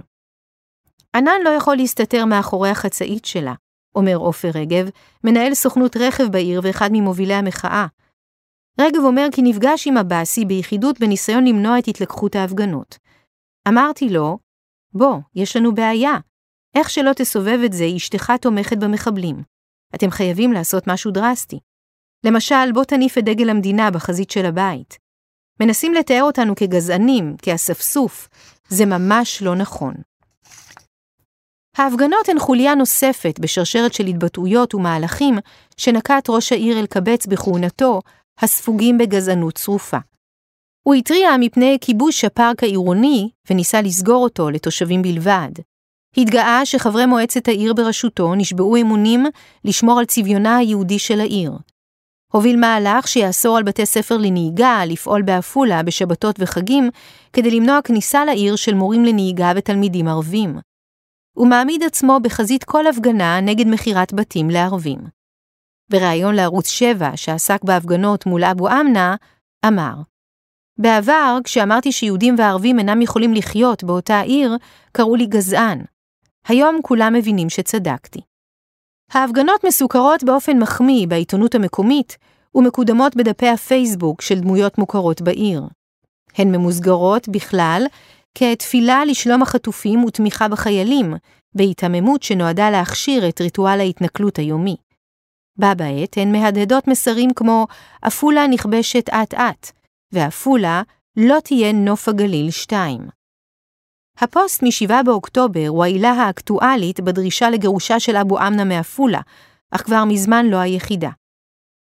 ענן 1.16 1.40
לא 1.44 1.50
יכול 1.50 1.76
להסתתר 1.76 2.24
מאחורי 2.24 2.68
החצאית 2.68 3.24
שלה, 3.24 3.54
אומר 3.94 4.16
עופר 4.16 4.50
רגב, 4.54 4.88
מנהל 5.24 5.54
סוכנות 5.54 5.96
רכב 5.96 6.24
בעיר 6.32 6.60
ואחד 6.64 6.90
ממובילי 6.92 7.34
המחאה. 7.34 7.86
רגב 8.80 9.00
אומר 9.04 9.26
כי 9.32 9.42
נפגש 9.42 9.86
עם 9.86 9.96
עבאסי 9.96 10.44
ביחידות 10.44 11.00
בניסיון 11.00 11.44
למנוע 11.46 11.78
את 11.78 11.88
התלקחות 11.88 12.36
ההפגנות. 12.36 12.98
אמרתי 13.68 14.08
לו, 14.08 14.38
בוא, 14.94 15.16
יש 15.34 15.56
לנו 15.56 15.74
בעיה. 15.74 16.18
איך 16.74 16.90
שלא 16.90 17.12
תסובב 17.12 17.58
את 17.64 17.72
זה, 17.72 17.84
אשתך 17.96 18.32
תומכת 18.40 18.76
במחבלים. 18.78 19.42
אתם 19.94 20.10
חייבים 20.10 20.52
לעשות 20.52 20.86
משהו 20.86 21.10
דרסטי. 21.10 21.58
למשל, 22.26 22.72
בוא 22.74 22.84
תניף 22.84 23.18
את 23.18 23.24
דגל 23.24 23.50
המדינה 23.50 23.90
בחזית 23.90 24.30
של 24.30 24.46
הבית. 24.46 24.98
מנסים 25.60 25.94
לתאר 25.94 26.22
אותנו 26.22 26.54
כגזענים, 26.56 27.36
כאספסוף. 27.42 28.28
זה 28.68 28.86
ממש 28.86 29.42
לא 29.42 29.54
נכון. 29.54 29.94
ההפגנות 31.76 32.28
הן 32.28 32.38
חוליה 32.38 32.74
נוספת 32.74 33.38
בשרשרת 33.40 33.94
של 33.94 34.06
התבטאויות 34.06 34.74
ומהלכים 34.74 35.38
שנקט 35.76 36.28
ראש 36.28 36.52
העיר 36.52 36.78
אלקבץ 36.80 37.26
בכהונתו, 37.26 38.00
הספוגים 38.38 38.98
בגזענות 38.98 39.54
צרופה. 39.54 39.98
הוא 40.82 40.94
התריע 40.94 41.30
מפני 41.40 41.78
כיבוש 41.80 42.24
הפארק 42.24 42.62
העירוני 42.62 43.28
וניסה 43.50 43.82
לסגור 43.82 44.22
אותו 44.22 44.50
לתושבים 44.50 45.02
בלבד. 45.02 45.50
התגאה 46.16 46.66
שחברי 46.66 47.06
מועצת 47.06 47.48
העיר 47.48 47.74
בראשותו 47.74 48.34
נשבעו 48.34 48.76
אמונים 48.76 49.26
לשמור 49.64 49.98
על 49.98 50.04
צביונה 50.04 50.56
היהודי 50.56 50.98
של 50.98 51.20
העיר. 51.20 51.52
הוביל 52.32 52.60
מהלך 52.60 53.08
שיאסור 53.08 53.56
על 53.56 53.62
בתי 53.62 53.86
ספר 53.86 54.16
לנהיגה 54.16 54.84
לפעול 54.86 55.22
בעפולה 55.22 55.82
בשבתות 55.82 56.36
וחגים, 56.38 56.90
כדי 57.32 57.50
למנוע 57.50 57.82
כניסה 57.82 58.24
לעיר 58.24 58.56
של 58.56 58.74
מורים 58.74 59.04
לנהיגה 59.04 59.52
ותלמידים 59.56 60.08
ערבים. 60.08 60.71
הוא 61.32 61.48
מעמיד 61.48 61.82
עצמו 61.82 62.18
בחזית 62.22 62.64
כל 62.64 62.86
הפגנה 62.86 63.40
נגד 63.40 63.66
מכירת 63.66 64.12
בתים 64.12 64.50
לערבים. 64.50 64.98
בריאיון 65.90 66.34
לערוץ 66.34 66.68
7, 66.68 67.16
שעסק 67.16 67.64
בהפגנות 67.64 68.26
מול 68.26 68.44
אבו 68.44 68.68
אמנה, 68.68 69.16
אמר, 69.66 69.94
בעבר, 70.78 71.38
כשאמרתי 71.44 71.92
שיהודים 71.92 72.34
וערבים 72.38 72.78
אינם 72.78 73.02
יכולים 73.02 73.34
לחיות 73.34 73.84
באותה 73.84 74.20
עיר, 74.20 74.56
קראו 74.92 75.16
לי 75.16 75.26
גזען. 75.26 75.84
היום 76.46 76.80
כולם 76.82 77.12
מבינים 77.12 77.50
שצדקתי. 77.50 78.20
ההפגנות 79.12 79.64
מסוכרות 79.64 80.24
באופן 80.24 80.58
מחמיא 80.58 81.06
בעיתונות 81.06 81.54
המקומית 81.54 82.16
ומקודמות 82.54 83.16
בדפי 83.16 83.48
הפייסבוק 83.48 84.22
של 84.22 84.40
דמויות 84.40 84.78
מוכרות 84.78 85.22
בעיר. 85.22 85.62
הן 86.38 86.48
ממוסגרות 86.56 87.28
בכלל 87.28 87.86
כתפילה 88.34 89.04
לשלום 89.04 89.42
החטופים 89.42 90.04
ותמיכה 90.04 90.48
בחיילים, 90.48 91.14
בהיתממות 91.54 92.22
שנועדה 92.22 92.70
להכשיר 92.70 93.28
את 93.28 93.40
ריטואל 93.40 93.80
ההתנכלות 93.80 94.38
היומי. 94.38 94.76
בה 95.58 95.74
בעת 95.74 96.16
הן 96.16 96.32
מהדהדות 96.32 96.88
מסרים 96.88 97.30
כמו 97.34 97.66
עפולה 98.02 98.46
נכבשת 98.46 99.08
אט-אט, 99.08 99.70
ועפולה 100.12 100.82
לא 101.16 101.38
תהיה 101.44 101.72
נוף 101.72 102.08
הגליל 102.08 102.50
2. 102.50 103.08
הפוסט 104.18 104.62
מ-7 104.62 105.02
באוקטובר 105.04 105.66
הוא 105.68 105.84
העילה 105.84 106.10
האקטואלית 106.10 107.00
בדרישה 107.00 107.50
לגירושה 107.50 108.00
של 108.00 108.16
אבו 108.16 108.38
אמנה 108.38 108.64
מעפולה, 108.64 109.20
אך 109.70 109.82
כבר 109.82 110.04
מזמן 110.04 110.46
לא 110.46 110.56
היחידה. 110.56 111.10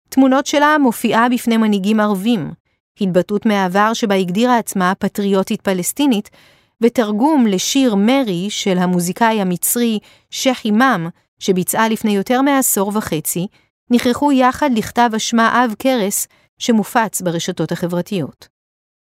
תמונות 0.09 0.45
שלה 0.45 0.77
מופיעה 0.77 1.29
בפני 1.29 1.57
מנהיגים 1.57 1.99
ערבים, 1.99 2.51
התבטאות 3.01 3.45
מהעבר 3.45 3.93
שבה 3.93 4.15
הגדירה 4.15 4.57
עצמה 4.57 4.93
פטריוטית 4.99 5.61
פלסטינית, 5.61 6.29
ותרגום 6.81 7.47
לשיר 7.47 7.95
מרי 7.95 8.49
של 8.49 8.77
המוזיקאי 8.77 9.41
המצרי 9.41 9.99
שייח 10.29 10.65
אימאם, 10.65 11.07
שביצעה 11.39 11.89
לפני 11.89 12.11
יותר 12.15 12.41
מעשור 12.41 12.91
וחצי, 12.95 13.47
נכרחו 13.91 14.31
יחד 14.31 14.69
לכתב 14.75 15.09
אשמה 15.15 15.63
עב 15.63 15.75
כרס 15.79 16.27
שמופץ 16.59 17.21
ברשתות 17.21 17.71
החברתיות. 17.71 18.47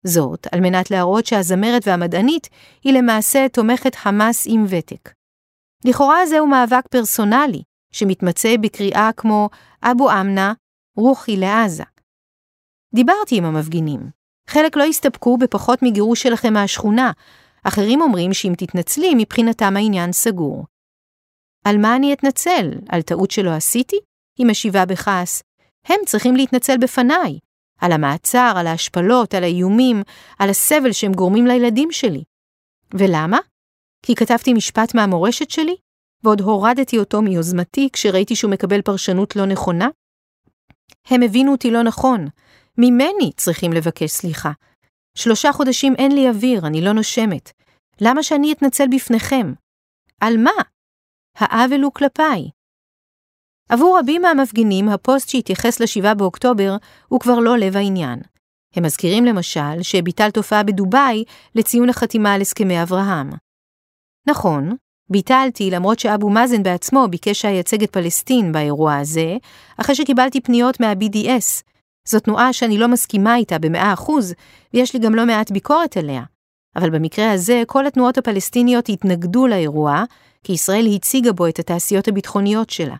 זאת, 0.06 0.46
על 0.52 0.60
מנת 0.60 0.90
להראות 0.90 1.26
שהזמרת 1.26 1.82
והמדענית 1.86 2.48
היא 2.84 2.92
למעשה 2.92 3.46
תומכת 3.52 3.94
חמאס 3.94 4.46
עם 4.48 4.64
ותק. 4.68 5.12
לכאורה 5.84 6.26
זהו 6.26 6.46
מאבק 6.46 6.88
פרסונלי, 6.90 7.62
שמתמצא 7.92 8.56
בקריאה 8.60 9.10
כמו 9.16 9.48
אבו 9.82 10.10
אמנה, 10.10 10.52
רוחי 10.96 11.36
לעזה. 11.36 11.84
דיברתי 12.94 13.36
עם 13.36 13.44
המפגינים. 13.44 14.00
חלק 14.46 14.76
לא 14.76 14.84
הסתפקו 14.84 15.38
בפחות 15.38 15.82
מגירוש 15.82 16.22
שלכם 16.22 16.52
מהשכונה, 16.52 17.12
אחרים 17.64 18.00
אומרים 18.00 18.32
שאם 18.32 18.52
תתנצלי, 18.58 19.14
מבחינתם 19.16 19.76
העניין 19.76 20.12
סגור. 20.12 20.66
על 21.64 21.78
מה 21.78 21.96
אני 21.96 22.12
אתנצל? 22.12 22.70
על 22.88 23.02
טעות 23.02 23.30
שלא 23.30 23.50
עשיתי? 23.50 23.96
היא 24.38 24.46
משיבה 24.46 24.86
בכעס. 24.86 25.42
הם 25.86 26.00
צריכים 26.06 26.36
להתנצל 26.36 26.78
בפניי. 26.78 27.38
על 27.80 27.92
המעצר, 27.92 28.52
על 28.56 28.66
ההשפלות, 28.66 29.34
על 29.34 29.42
האיומים, 29.42 30.02
על 30.38 30.50
הסבל 30.50 30.92
שהם 30.92 31.12
גורמים 31.12 31.46
לילדים 31.46 31.92
שלי. 31.92 32.22
ולמה? 32.94 33.38
כי 34.02 34.14
כתבתי 34.14 34.52
משפט 34.52 34.94
מהמורשת 34.94 35.50
שלי, 35.50 35.76
ועוד 36.24 36.40
הורדתי 36.40 36.98
אותו 36.98 37.22
מיוזמתי 37.22 37.88
כשראיתי 37.92 38.36
שהוא 38.36 38.50
מקבל 38.50 38.82
פרשנות 38.82 39.36
לא 39.36 39.46
נכונה? 39.46 39.88
הם 41.06 41.22
הבינו 41.22 41.52
אותי 41.52 41.70
לא 41.70 41.82
נכון. 41.82 42.28
ממני 42.80 43.32
צריכים 43.36 43.72
לבקש 43.72 44.10
סליחה. 44.10 44.50
שלושה 45.18 45.52
חודשים 45.52 45.94
אין 45.98 46.12
לי 46.12 46.28
אוויר, 46.28 46.66
אני 46.66 46.80
לא 46.80 46.92
נושמת. 46.92 47.52
למה 48.00 48.22
שאני 48.22 48.52
אתנצל 48.52 48.84
בפניכם? 48.94 49.52
על 50.20 50.36
מה? 50.36 50.62
העוול 51.36 51.80
הוא 51.80 51.92
כלפיי. 51.92 52.50
עבור 53.68 53.98
רבים 53.98 54.22
מהמפגינים, 54.22 54.88
הפוסט 54.88 55.28
שהתייחס 55.28 55.80
ל-7 55.80 56.14
באוקטובר 56.14 56.76
הוא 57.08 57.20
כבר 57.20 57.38
לא 57.38 57.58
לב 57.58 57.76
העניין. 57.76 58.20
הם 58.76 58.84
מזכירים 58.84 59.24
למשל 59.24 59.82
שביטלת 59.82 60.36
הופעה 60.36 60.62
בדובאי 60.62 61.24
לציון 61.54 61.88
החתימה 61.88 62.34
על 62.34 62.40
הסכמי 62.40 62.82
אברהם. 62.82 63.30
נכון, 64.28 64.76
ביטלתי 65.10 65.70
למרות 65.70 65.98
שאבו 65.98 66.30
מאזן 66.30 66.62
בעצמו 66.62 67.06
ביקש 67.10 67.40
שאייצג 67.40 67.82
את 67.82 67.90
פלסטין 67.90 68.52
באירוע 68.52 68.96
הזה, 68.96 69.36
אחרי 69.76 69.94
שקיבלתי 69.94 70.40
פניות 70.40 70.80
מה-BDS. 70.80 71.62
זו 72.08 72.20
תנועה 72.20 72.52
שאני 72.52 72.78
לא 72.78 72.88
מסכימה 72.88 73.36
איתה 73.36 73.58
במאה 73.58 73.92
אחוז, 73.92 74.34
ויש 74.74 74.94
לי 74.94 75.00
גם 75.00 75.14
לא 75.14 75.26
מעט 75.26 75.50
ביקורת 75.50 75.96
עליה. 75.96 76.22
אבל 76.76 76.90
במקרה 76.90 77.32
הזה, 77.32 77.62
כל 77.66 77.86
התנועות 77.86 78.18
הפלסטיניות 78.18 78.88
התנגדו 78.88 79.46
לאירוע, 79.46 80.04
כי 80.44 80.52
ישראל 80.52 80.86
הציגה 80.94 81.32
בו 81.32 81.46
את 81.46 81.58
התעשיות 81.58 82.08
הביטחוניות 82.08 82.70
שלה. 82.70 82.96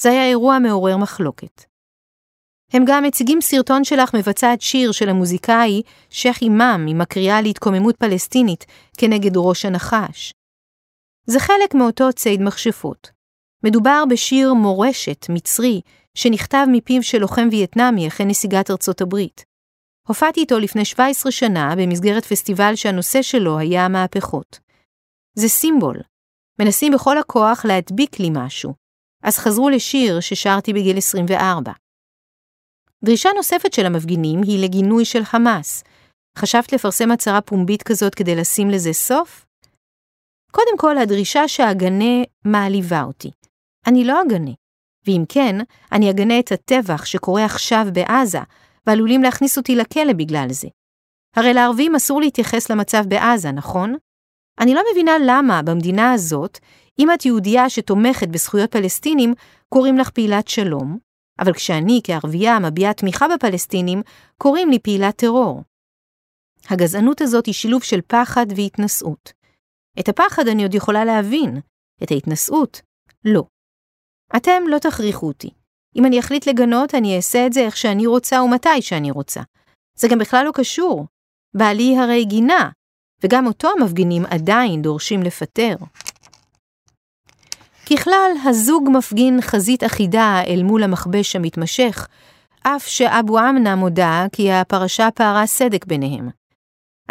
זה 0.00 0.10
היה 0.10 0.28
אירוע 0.28 0.58
מעורר 0.58 0.96
מחלוקת. 0.96 1.64
הם 2.72 2.84
גם 2.86 3.04
מציגים 3.04 3.40
סרטון 3.40 3.84
שלך 3.84 4.14
מבצעת 4.14 4.60
שיר 4.60 4.92
של 4.92 5.08
המוזיקאי 5.08 5.82
שייח' 6.10 6.42
אימאם 6.42 6.86
עם 6.88 7.00
הקריאה 7.00 7.42
להתקוממות 7.42 7.96
פלסטינית 7.96 8.66
כנגד 8.98 9.32
ראש 9.36 9.64
הנחש. 9.64 10.32
זה 11.26 11.40
חלק 11.40 11.74
מאותו 11.74 12.12
ציד 12.12 12.42
מכשפות. 12.42 13.10
מדובר 13.64 14.04
בשיר 14.10 14.54
מורשת 14.54 15.26
מצרי 15.28 15.80
שנכתב 16.14 16.66
מפיו 16.72 17.02
של 17.02 17.18
לוחם 17.18 17.48
וייטנאמי 17.50 18.08
אחרי 18.08 18.26
נסיגת 18.26 18.70
ארצות 18.70 19.00
הברית. 19.00 19.44
הופעתי 20.08 20.40
איתו 20.40 20.58
לפני 20.58 20.84
17 20.84 21.32
שנה 21.32 21.74
במסגרת 21.76 22.24
פסטיבל 22.24 22.76
שהנושא 22.76 23.22
שלו 23.22 23.58
היה 23.58 23.84
המהפכות. 23.84 24.58
זה 25.38 25.48
סימבול. 25.48 25.96
מנסים 26.60 26.92
בכל 26.92 27.18
הכוח 27.18 27.64
להדביק 27.64 28.20
לי 28.20 28.28
משהו, 28.32 28.74
אז 29.22 29.38
חזרו 29.38 29.70
לשיר 29.70 30.20
ששרתי 30.20 30.72
בגיל 30.72 30.96
24. 30.98 31.72
דרישה 33.04 33.28
נוספת 33.36 33.72
של 33.72 33.86
המפגינים 33.86 34.42
היא 34.42 34.64
לגינוי 34.64 35.04
של 35.04 35.24
חמאס. 35.24 35.84
חשבת 36.38 36.72
לפרסם 36.72 37.10
הצהרה 37.10 37.40
פומבית 37.40 37.82
כזאת 37.82 38.14
כדי 38.14 38.34
לשים 38.34 38.70
לזה 38.70 38.92
סוף? 38.92 39.46
קודם 40.50 40.78
כל, 40.78 40.98
הדרישה 40.98 41.48
שאגנה 41.48 42.22
מעליבה 42.44 43.02
אותי. 43.02 43.30
אני 43.86 44.04
לא 44.04 44.22
אגנה. 44.22 44.50
ואם 45.06 45.24
כן, 45.28 45.56
אני 45.92 46.10
אגנה 46.10 46.38
את 46.38 46.52
הטבח 46.52 47.04
שקורה 47.04 47.44
עכשיו 47.44 47.86
בעזה, 47.92 48.38
ועלולים 48.86 49.22
להכניס 49.22 49.58
אותי 49.58 49.76
לכלא 49.76 50.12
בגלל 50.12 50.46
זה. 50.50 50.68
הרי 51.36 51.54
לערבים 51.54 51.94
אסור 51.94 52.20
להתייחס 52.20 52.70
למצב 52.70 53.04
בעזה, 53.08 53.52
נכון? 53.52 53.94
אני 54.60 54.74
לא 54.74 54.82
מבינה 54.92 55.12
למה 55.26 55.62
במדינה 55.62 56.12
הזאת, 56.12 56.58
אם 56.98 57.08
את 57.14 57.26
יהודייה 57.26 57.70
שתומכת 57.70 58.28
בזכויות 58.28 58.70
פלסטינים, 58.72 59.34
קוראים 59.68 59.98
לך 59.98 60.10
פעילת 60.10 60.48
שלום, 60.48 60.98
אבל 61.38 61.52
כשאני 61.52 62.00
כערבייה 62.04 62.58
מביעה 62.58 62.94
תמיכה 62.94 63.26
בפלסטינים, 63.34 64.02
קוראים 64.38 64.70
לי 64.70 64.78
פעילת 64.78 65.16
טרור. 65.16 65.62
הגזענות 66.70 67.20
הזאת 67.20 67.46
היא 67.46 67.54
שילוב 67.54 67.82
של 67.82 68.00
פחד 68.06 68.46
והתנשאות. 68.56 69.32
את 70.00 70.08
הפחד 70.08 70.48
אני 70.48 70.62
עוד 70.62 70.74
יכולה 70.74 71.04
להבין, 71.04 71.60
את 72.02 72.10
ההתנשאות, 72.10 72.80
לא. 73.24 73.44
אתם 74.36 74.62
לא 74.68 74.78
תכריחו 74.78 75.26
אותי. 75.26 75.50
אם 75.96 76.06
אני 76.06 76.20
אחליט 76.20 76.46
לגנות, 76.46 76.94
אני 76.94 77.16
אעשה 77.16 77.46
את 77.46 77.52
זה 77.52 77.60
איך 77.60 77.76
שאני 77.76 78.06
רוצה 78.06 78.42
ומתי 78.42 78.82
שאני 78.82 79.10
רוצה. 79.10 79.40
זה 79.98 80.08
גם 80.08 80.18
בכלל 80.18 80.44
לא 80.44 80.50
קשור. 80.54 81.06
בעלי 81.54 81.96
הרי 81.98 82.24
גינה, 82.24 82.70
וגם 83.22 83.46
אותו 83.46 83.68
המפגינים 83.78 84.22
עדיין 84.26 84.82
דורשים 84.82 85.22
לפטר. 85.22 85.76
ככלל, 87.90 88.30
הזוג 88.44 88.88
מפגין 88.92 89.40
חזית 89.40 89.84
אחידה 89.84 90.40
אל 90.46 90.62
מול 90.62 90.82
המכבש 90.82 91.36
המתמשך, 91.36 92.08
אף 92.62 92.86
שאבו 92.86 93.38
אמנה 93.38 93.76
מודה 93.76 94.26
כי 94.32 94.52
הפרשה 94.52 95.08
פערה 95.14 95.46
סדק 95.46 95.84
ביניהם. 95.86 96.28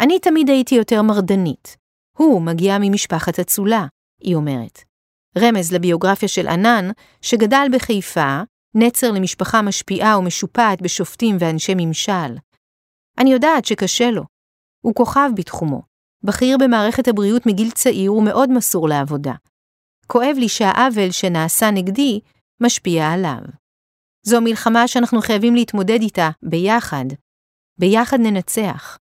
אני 0.00 0.18
תמיד 0.18 0.48
הייתי 0.48 0.74
יותר 0.74 1.02
מרדנית. 1.02 1.76
הוא 2.18 2.42
מגיע 2.42 2.76
ממשפחת 2.80 3.38
אצולה, 3.38 3.86
היא 4.20 4.34
אומרת. 4.34 4.93
רמז 5.38 5.72
לביוגרפיה 5.72 6.28
של 6.28 6.48
ענן, 6.48 6.90
שגדל 7.20 7.66
בחיפה, 7.72 8.40
נצר 8.74 9.10
למשפחה 9.10 9.62
משפיעה 9.62 10.18
ומשופעת 10.18 10.82
בשופטים 10.82 11.36
ואנשי 11.40 11.72
ממשל. 11.76 12.36
אני 13.18 13.32
יודעת 13.32 13.64
שקשה 13.64 14.10
לו. 14.10 14.22
הוא 14.84 14.94
כוכב 14.94 15.30
בתחומו. 15.36 15.82
בכיר 16.24 16.56
במערכת 16.60 17.08
הבריאות 17.08 17.46
מגיל 17.46 17.70
צעיר 17.70 18.14
ומאוד 18.14 18.50
מסור 18.50 18.88
לעבודה. 18.88 19.32
כואב 20.06 20.36
לי 20.36 20.48
שהעוול 20.48 21.10
שנעשה 21.10 21.70
נגדי 21.70 22.20
משפיע 22.60 23.10
עליו. 23.10 23.42
זו 24.22 24.40
מלחמה 24.40 24.88
שאנחנו 24.88 25.20
חייבים 25.20 25.54
להתמודד 25.54 26.00
איתה 26.00 26.30
ביחד. 26.42 27.04
ביחד 27.78 28.18
ננצח. 28.20 28.98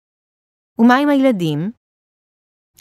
ומה 0.79 0.97
עם 0.97 1.09
הילדים? 1.09 1.71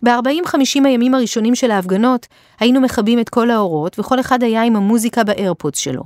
ב-40-50 0.04 0.86
הימים 0.86 1.14
הראשונים 1.14 1.56
של 1.56 1.72
ההפגנות 1.72 2.28
היינו 2.60 2.82
מכבים 2.82 3.20
את 3.20 3.30
כל 3.30 3.50
האורות 3.50 4.00
וכל 4.00 4.20
אחד 4.20 4.44
היה 4.44 4.64
עם 4.64 4.76
המוזיקה 4.76 5.24
באיירפודס 5.24 5.78
שלו. 5.78 6.04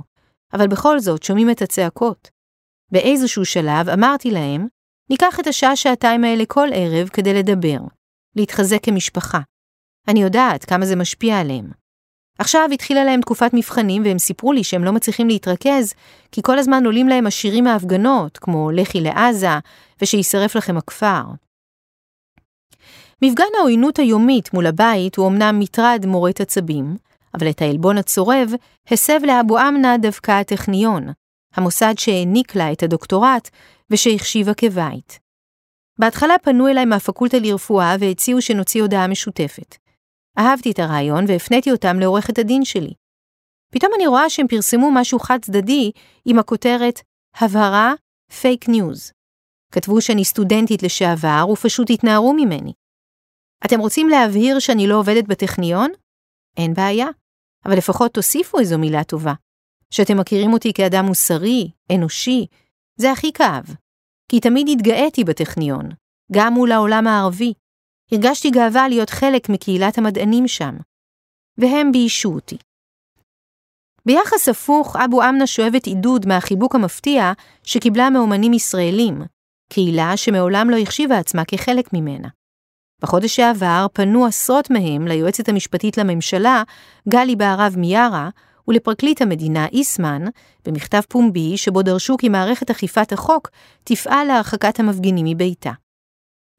אבל 0.52 0.66
בכל 0.66 0.98
זאת 0.98 1.22
שומעים 1.22 1.50
את 1.50 1.62
הצעקות. 1.62 2.30
באיזשהו 2.92 3.44
שלב 3.44 3.88
אמרתי 3.88 4.30
להם, 4.30 4.66
ניקח 5.10 5.40
את 5.40 5.46
השעה-שעתיים 5.46 6.24
האלה 6.24 6.44
כל 6.48 6.68
ערב 6.72 7.08
כדי 7.08 7.34
לדבר, 7.34 7.78
להתחזק 8.36 8.84
כמשפחה. 8.84 9.40
אני 10.08 10.22
יודעת 10.22 10.64
כמה 10.64 10.86
זה 10.86 10.96
משפיע 10.96 11.40
עליהם. 11.40 11.70
עכשיו 12.38 12.68
התחילה 12.72 13.04
להם 13.04 13.20
תקופת 13.20 13.50
מבחנים 13.54 14.04
והם 14.04 14.18
סיפרו 14.18 14.52
לי 14.52 14.64
שהם 14.64 14.84
לא 14.84 14.92
מצליחים 14.92 15.28
להתרכז, 15.28 15.94
כי 16.32 16.40
כל 16.44 16.58
הזמן 16.58 16.86
עולים 16.86 17.08
להם 17.08 17.26
השירים 17.26 17.64
מההפגנות, 17.64 18.38
כמו 18.38 18.70
לכי 18.70 19.00
לעזה, 19.00 19.58
ושישרף 20.02 20.56
לכם 20.56 20.76
הכפר. 20.76 21.22
מפגן 23.22 23.44
העוינות 23.58 23.98
היומית 23.98 24.54
מול 24.54 24.66
הבית 24.66 25.16
הוא 25.16 25.28
אמנם 25.28 25.58
מטרד 25.58 26.06
מורט 26.06 26.40
עצבים, 26.40 26.96
אבל 27.34 27.50
את 27.50 27.62
העלבון 27.62 27.98
הצורב 27.98 28.52
הסב 28.86 29.20
לאבו 29.26 29.58
אמנה 29.58 29.98
דווקא 29.98 30.30
הטכניון, 30.30 31.06
המוסד 31.54 31.94
שהעניק 31.98 32.56
לה 32.56 32.72
את 32.72 32.82
הדוקטורט 32.82 33.50
ושהחשיבה 33.90 34.54
כבית. 34.54 35.18
בהתחלה 35.98 36.34
פנו 36.42 36.68
אליי 36.68 36.84
מהפקולטה 36.84 37.38
לרפואה 37.38 37.96
והציעו 38.00 38.42
שנוציא 38.42 38.82
הודעה 38.82 39.06
משותפת. 39.06 39.76
אהבתי 40.38 40.70
את 40.70 40.78
הרעיון 40.78 41.24
והפניתי 41.28 41.70
אותם 41.70 42.00
לעורכת 42.00 42.38
הדין 42.38 42.64
שלי. 42.64 42.92
פתאום 43.72 43.92
אני 43.96 44.06
רואה 44.06 44.30
שהם 44.30 44.48
פרסמו 44.48 44.90
משהו 44.92 45.18
חד 45.18 45.38
צדדי 45.42 45.90
עם 46.24 46.38
הכותרת 46.38 47.00
הבהרה 47.36 47.92
פייק 48.40 48.68
ניוז. 48.68 49.12
כתבו 49.72 50.00
שאני 50.00 50.24
סטודנטית 50.24 50.82
לשעבר 50.82 51.46
ופשוט 51.52 51.90
התנערו 51.90 52.32
ממני. 52.32 52.72
אתם 53.64 53.80
רוצים 53.80 54.08
להבהיר 54.08 54.58
שאני 54.58 54.86
לא 54.86 54.98
עובדת 54.98 55.24
בטכניון? 55.24 55.90
אין 56.56 56.74
בעיה, 56.74 57.06
אבל 57.64 57.76
לפחות 57.76 58.14
תוסיפו 58.14 58.58
איזו 58.58 58.78
מילה 58.78 59.04
טובה. 59.04 59.34
שאתם 59.90 60.20
מכירים 60.20 60.52
אותי 60.52 60.72
כאדם 60.72 61.04
מוסרי, 61.04 61.70
אנושי, 61.94 62.46
זה 62.96 63.12
הכי 63.12 63.32
כאב. 63.32 63.64
כי 64.28 64.40
תמיד 64.40 64.68
התגאיתי 64.68 65.24
בטכניון, 65.24 65.88
גם 66.32 66.52
מול 66.52 66.72
העולם 66.72 67.06
הערבי. 67.06 67.52
הרגשתי 68.12 68.50
גאווה 68.50 68.88
להיות 68.88 69.10
חלק 69.10 69.48
מקהילת 69.48 69.98
המדענים 69.98 70.48
שם. 70.48 70.76
והם 71.58 71.92
ביישו 71.92 72.34
אותי. 72.34 72.56
ביחס 74.06 74.48
הפוך, 74.48 74.96
אבו 74.96 75.22
אמנה 75.22 75.46
שואבת 75.46 75.86
עידוד 75.86 76.26
מהחיבוק 76.26 76.74
המפתיע 76.74 77.32
שקיבלה 77.62 78.10
מאומנים 78.10 78.52
ישראלים, 78.52 79.22
קהילה 79.72 80.16
שמעולם 80.16 80.70
לא 80.70 80.76
החשיבה 80.76 81.18
עצמה 81.18 81.44
כחלק 81.44 81.92
ממנה. 81.92 82.28
בחודש 83.02 83.36
שעבר 83.36 83.86
פנו 83.92 84.26
עשרות 84.26 84.70
מהם 84.70 85.08
ליועצת 85.08 85.48
המשפטית 85.48 85.98
לממשלה, 85.98 86.62
גלי 87.08 87.36
בהרב 87.36 87.74
מיארה, 87.76 88.28
ולפרקליט 88.68 89.22
המדינה 89.22 89.66
איסמן, 89.66 90.22
במכתב 90.66 91.00
פומבי 91.08 91.56
שבו 91.56 91.82
דרשו 91.82 92.16
כי 92.16 92.28
מערכת 92.28 92.70
אכיפת 92.70 93.12
החוק 93.12 93.50
תפעל 93.84 94.26
להרחקת 94.26 94.80
המפגינים 94.80 95.26
מביתה. 95.26 95.72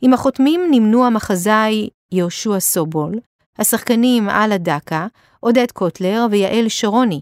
עם 0.01 0.13
החותמים 0.13 0.61
נמנו 0.71 1.05
המחזאי 1.05 1.89
יהושע 2.11 2.59
סובול, 2.59 3.19
השחקנים 3.59 4.29
אללה 4.29 4.57
דקה, 4.57 5.07
עודד 5.39 5.71
קוטלר 5.71 6.25
ויעל 6.31 6.69
שרוני, 6.69 7.21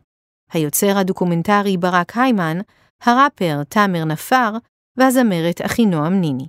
היוצר 0.53 0.97
הדוקומנטרי 0.97 1.77
ברק 1.77 2.17
היימן, 2.17 2.57
הראפר 3.03 3.63
תאמר 3.63 4.05
נפאר 4.05 4.51
והזמרת 4.97 5.61
אחינועם 5.65 6.21
ניני. 6.21 6.47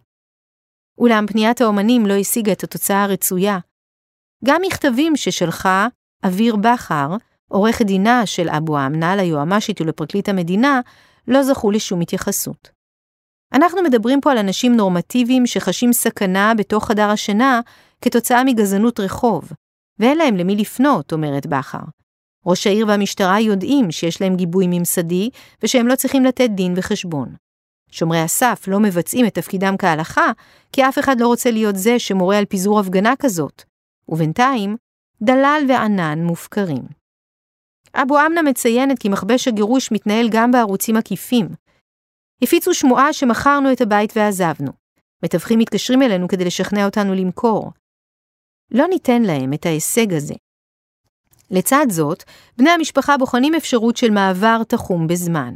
אולם 1.00 1.26
פניית 1.26 1.60
האומנים 1.60 2.06
לא 2.06 2.14
השיגה 2.14 2.52
את 2.52 2.64
התוצאה 2.64 3.04
הרצויה. 3.04 3.58
גם 4.44 4.60
מכתבים 4.66 5.16
ששלחה 5.16 5.88
אביר 6.26 6.56
בכר, 6.56 7.16
עורכת 7.48 7.86
דינה 7.86 8.26
של 8.26 8.48
אבו 8.48 8.78
אמנה 8.78 9.16
ליועמ"שית 9.16 9.80
ולפרקליט 9.80 10.28
המדינה, 10.28 10.80
לא 11.28 11.42
זכו 11.42 11.70
לשום 11.70 12.00
התייחסות. 12.00 12.70
אנחנו 13.52 13.82
מדברים 13.82 14.20
פה 14.20 14.32
על 14.32 14.38
אנשים 14.38 14.76
נורמטיביים 14.76 15.46
שחשים 15.46 15.92
סכנה 15.92 16.52
בתוך 16.56 16.86
חדר 16.86 17.08
השינה 17.10 17.60
כתוצאה 18.00 18.44
מגזענות 18.44 19.00
רחוב, 19.00 19.52
ואין 19.98 20.18
להם 20.18 20.36
למי 20.36 20.56
לפנות, 20.56 21.12
אומרת 21.12 21.46
בכר. 21.46 21.84
ראש 22.46 22.66
העיר 22.66 22.86
והמשטרה 22.86 23.40
יודעים 23.40 23.90
שיש 23.90 24.20
להם 24.20 24.36
גיבוי 24.36 24.66
ממסדי 24.68 25.30
ושהם 25.62 25.86
לא 25.86 25.96
צריכים 25.96 26.24
לתת 26.24 26.50
דין 26.50 26.74
וחשבון. 26.76 27.34
שומרי 27.90 28.18
הסף 28.18 28.64
לא 28.68 28.80
מבצעים 28.80 29.26
את 29.26 29.34
תפקידם 29.34 29.74
כהלכה, 29.78 30.32
כי 30.72 30.88
אף 30.88 30.98
אחד 30.98 31.20
לא 31.20 31.26
רוצה 31.26 31.50
להיות 31.50 31.76
זה 31.76 31.98
שמורה 31.98 32.38
על 32.38 32.44
פיזור 32.44 32.80
הפגנה 32.80 33.14
כזאת, 33.18 33.62
ובינתיים, 34.08 34.76
דלל 35.22 35.62
וענן 35.68 36.18
מופקרים. 36.22 36.82
אבו 37.94 38.18
אמנה 38.26 38.42
מציינת 38.42 38.98
כי 38.98 39.08
מכבש 39.08 39.48
הגירוש 39.48 39.92
מתנהל 39.92 40.28
גם 40.30 40.50
בערוצים 40.50 40.96
עקיפים. 40.96 41.48
הפיצו 42.42 42.74
שמועה 42.74 43.12
שמכרנו 43.12 43.72
את 43.72 43.80
הבית 43.80 44.12
ועזבנו. 44.16 44.72
מתווכים 45.24 45.58
מתקשרים 45.58 46.02
אלינו 46.02 46.28
כדי 46.28 46.44
לשכנע 46.44 46.84
אותנו 46.84 47.14
למכור. 47.14 47.72
לא 48.70 48.86
ניתן 48.88 49.22
להם 49.22 49.52
את 49.52 49.66
ההישג 49.66 50.14
הזה. 50.14 50.34
לצד 51.50 51.86
זאת, 51.88 52.24
בני 52.58 52.70
המשפחה 52.70 53.16
בוחנים 53.16 53.54
אפשרות 53.54 53.96
של 53.96 54.10
מעבר 54.10 54.62
תחום 54.68 55.06
בזמן. 55.06 55.54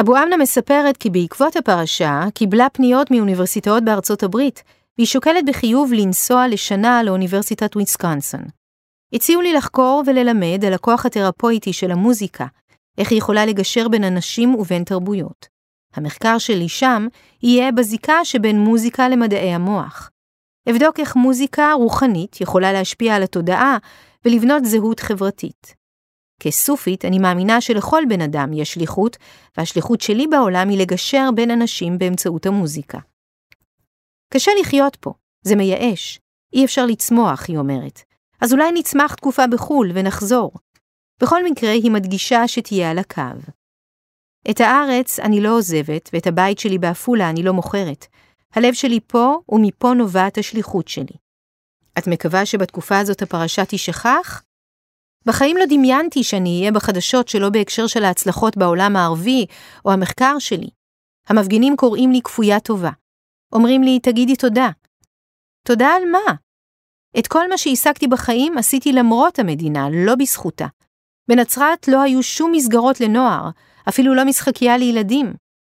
אבו 0.00 0.16
אמנה 0.16 0.36
מספרת 0.36 0.96
כי 0.96 1.10
בעקבות 1.10 1.56
הפרשה 1.56 2.24
קיבלה 2.34 2.66
פניות 2.72 3.10
מאוניברסיטאות 3.10 3.84
בארצות 3.84 4.22
הברית, 4.22 4.62
והיא 4.98 5.06
שוקלת 5.06 5.44
בחיוב 5.46 5.92
לנסוע 5.92 6.48
לשנה 6.48 7.02
לאוניברסיטת 7.02 7.76
וויסקונסין. 7.76 8.40
הציעו 9.12 9.40
לי 9.42 9.52
לחקור 9.52 10.02
וללמד 10.06 10.64
על 10.66 10.72
הכוח 10.72 11.06
התרפויטי 11.06 11.72
של 11.72 11.90
המוזיקה, 11.90 12.46
איך 12.98 13.10
היא 13.10 13.18
יכולה 13.18 13.46
לגשר 13.46 13.88
בין 13.88 14.04
אנשים 14.04 14.54
ובין 14.54 14.84
תרבויות. 14.84 15.46
המחקר 15.94 16.38
שלי 16.38 16.68
שם 16.68 17.06
יהיה 17.42 17.72
בזיקה 17.72 18.24
שבין 18.24 18.58
מוזיקה 18.58 19.08
למדעי 19.08 19.54
המוח. 19.54 20.10
אבדוק 20.70 21.00
איך 21.00 21.16
מוזיקה 21.16 21.72
רוחנית 21.72 22.40
יכולה 22.40 22.72
להשפיע 22.72 23.16
על 23.16 23.22
התודעה 23.22 23.78
ולבנות 24.24 24.64
זהות 24.64 25.00
חברתית. 25.00 25.81
כסופית, 26.42 27.04
אני 27.04 27.18
מאמינה 27.18 27.60
שלכל 27.60 28.02
בן 28.08 28.20
אדם 28.20 28.52
יש 28.52 28.74
שליחות, 28.74 29.16
והשליחות 29.56 30.00
שלי 30.00 30.26
בעולם 30.26 30.68
היא 30.68 30.78
לגשר 30.78 31.28
בין 31.34 31.50
אנשים 31.50 31.98
באמצעות 31.98 32.46
המוזיקה. 32.46 32.98
קשה 34.34 34.50
לחיות 34.60 34.96
פה, 34.96 35.12
זה 35.42 35.56
מייאש. 35.56 36.20
אי 36.52 36.64
אפשר 36.64 36.86
לצמוח, 36.86 37.44
היא 37.48 37.58
אומרת. 37.58 38.02
אז 38.40 38.52
אולי 38.52 38.72
נצמח 38.72 39.14
תקופה 39.14 39.46
בחו"ל 39.46 39.90
ונחזור. 39.94 40.52
בכל 41.22 41.44
מקרה, 41.44 41.70
היא 41.70 41.90
מדגישה 41.90 42.48
שתהיה 42.48 42.90
על 42.90 42.98
הקו. 42.98 43.52
את 44.50 44.60
הארץ 44.60 45.20
אני 45.20 45.40
לא 45.40 45.56
עוזבת, 45.56 46.10
ואת 46.12 46.26
הבית 46.26 46.58
שלי 46.58 46.78
בעפולה 46.78 47.30
אני 47.30 47.42
לא 47.42 47.52
מוכרת. 47.52 48.06
הלב 48.52 48.74
שלי 48.74 49.00
פה, 49.06 49.38
ומפה 49.48 49.94
נובעת 49.94 50.38
השליחות 50.38 50.88
שלי. 50.88 51.16
את 51.98 52.06
מקווה 52.06 52.46
שבתקופה 52.46 52.98
הזאת 52.98 53.22
הפרשה 53.22 53.64
תשכח? 53.64 54.42
בחיים 55.26 55.56
לא 55.56 55.64
דמיינתי 55.68 56.24
שאני 56.24 56.58
אהיה 56.60 56.72
בחדשות 56.72 57.28
שלא 57.28 57.50
בהקשר 57.50 57.86
של 57.86 58.04
ההצלחות 58.04 58.56
בעולם 58.56 58.96
הערבי 58.96 59.46
או 59.84 59.92
המחקר 59.92 60.38
שלי. 60.38 60.68
המפגינים 61.28 61.76
קוראים 61.76 62.12
לי 62.12 62.20
כפויה 62.24 62.60
טובה. 62.60 62.90
אומרים 63.52 63.82
לי, 63.82 64.00
תגידי 64.00 64.36
תודה. 64.36 64.70
תודה 65.66 65.88
על 65.88 66.02
מה? 66.12 66.34
את 67.18 67.26
כל 67.26 67.48
מה 67.48 67.58
שהשגתי 67.58 68.06
בחיים 68.06 68.58
עשיתי 68.58 68.92
למרות 68.92 69.38
המדינה, 69.38 69.88
לא 69.92 70.14
בזכותה. 70.14 70.66
בנצרת 71.28 71.88
לא 71.88 72.02
היו 72.02 72.22
שום 72.22 72.52
מסגרות 72.52 73.00
לנוער, 73.00 73.50
אפילו 73.88 74.14
לא 74.14 74.24
משחקייה 74.24 74.78
לילדים. 74.78 75.34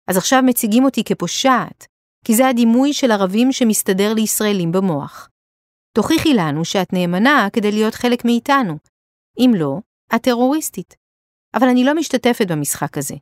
אז 0.09 0.17
עכשיו 0.17 0.43
מציגים 0.43 0.85
אותי 0.85 1.05
כפושעת, 1.05 1.87
כי 2.25 2.35
זה 2.35 2.49
הדימוי 2.49 2.93
של 2.93 3.11
ערבים 3.11 3.53
שמסתדר 3.53 4.15
לישראלים 4.15 4.73
במוח. 4.73 5.29
תוכיחי 5.97 6.35
לנו 6.35 6.65
שאת 6.65 6.93
נאמנה 6.93 7.49
כדי 7.53 7.73
להיות 7.73 7.95
חלק 7.95 8.25
מאיתנו. 8.25 8.92
אם 9.39 9.53
לא, 9.57 9.79
את 10.15 10.23
טרוריסטית. 10.23 10.95
אבל 11.55 11.69
אני 11.69 11.85
לא 11.85 11.95
משתתפת 11.95 12.47
במשחק 12.51 12.99
הזה. 12.99 13.15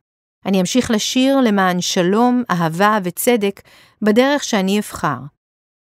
אני 0.46 0.60
אמשיך 0.60 0.90
לשיר 0.90 1.40
למען 1.40 1.80
שלום, 1.80 2.42
אהבה 2.50 2.98
וצדק 3.04 3.60
בדרך 4.02 4.44
שאני 4.44 4.78
אבחר. 4.78 5.18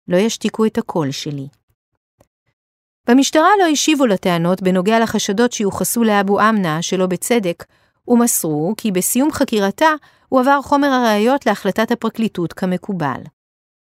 לא 0.08 0.16
ישתיקו 0.16 0.66
את 0.66 0.78
הקול 0.78 1.10
שלי. 1.10 1.46
במשטרה 3.08 3.48
לא 3.60 3.66
השיבו 3.66 4.06
לטענות 4.06 4.62
בנוגע 4.62 5.00
לחשדות 5.00 5.52
שיוחסו 5.52 6.04
לאבו 6.04 6.40
אמנה 6.40 6.82
שלא 6.82 7.06
בצדק, 7.06 7.64
ומסרו 8.08 8.74
כי 8.76 8.92
בסיום 8.92 9.32
חקירתה 9.32 9.90
הועבר 10.28 10.62
חומר 10.62 10.88
הראיות 10.88 11.46
להחלטת 11.46 11.90
הפרקליטות 11.90 12.52
כמקובל. 12.52 13.20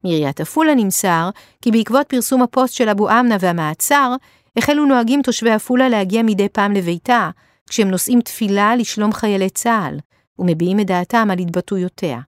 מעיריית 0.04 0.40
עפולה 0.40 0.74
נמסר 0.74 1.30
כי 1.62 1.70
בעקבות 1.70 2.08
פרסום 2.08 2.42
הפוסט 2.42 2.74
של 2.74 2.88
אבו 2.88 3.10
אמנה 3.10 3.36
והמעצר, 3.40 4.14
החלו 4.56 4.84
נוהגים 4.84 5.22
תושבי 5.22 5.50
עפולה 5.50 5.88
להגיע 5.88 6.22
מדי 6.22 6.48
פעם 6.48 6.72
לביתה, 6.72 7.30
כשהם 7.68 7.90
נושאים 7.90 8.20
תפילה 8.20 8.76
לשלום 8.76 9.12
חיילי 9.12 9.50
צה"ל, 9.50 9.98
ומביעים 10.38 10.80
את 10.80 10.86
דעתם 10.86 11.28
על 11.30 11.38
התבטאויותיה. 11.38 12.20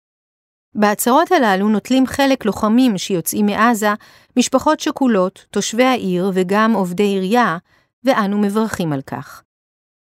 בהצהרות 0.75 1.33
הללו 1.33 1.69
נוטלים 1.69 2.07
חלק 2.07 2.45
לוחמים 2.45 2.99
שיוצאים 2.99 3.47
מעזה, 3.47 3.95
משפחות 4.37 4.81
שכולות, 4.81 5.47
תושבי 5.51 5.85
העיר 5.85 6.31
וגם 6.35 6.73
עובדי 6.73 7.03
עירייה, 7.03 7.59
ואנו 8.05 8.39
מברכים 8.39 8.93
על 8.93 9.03
כך. 9.03 9.43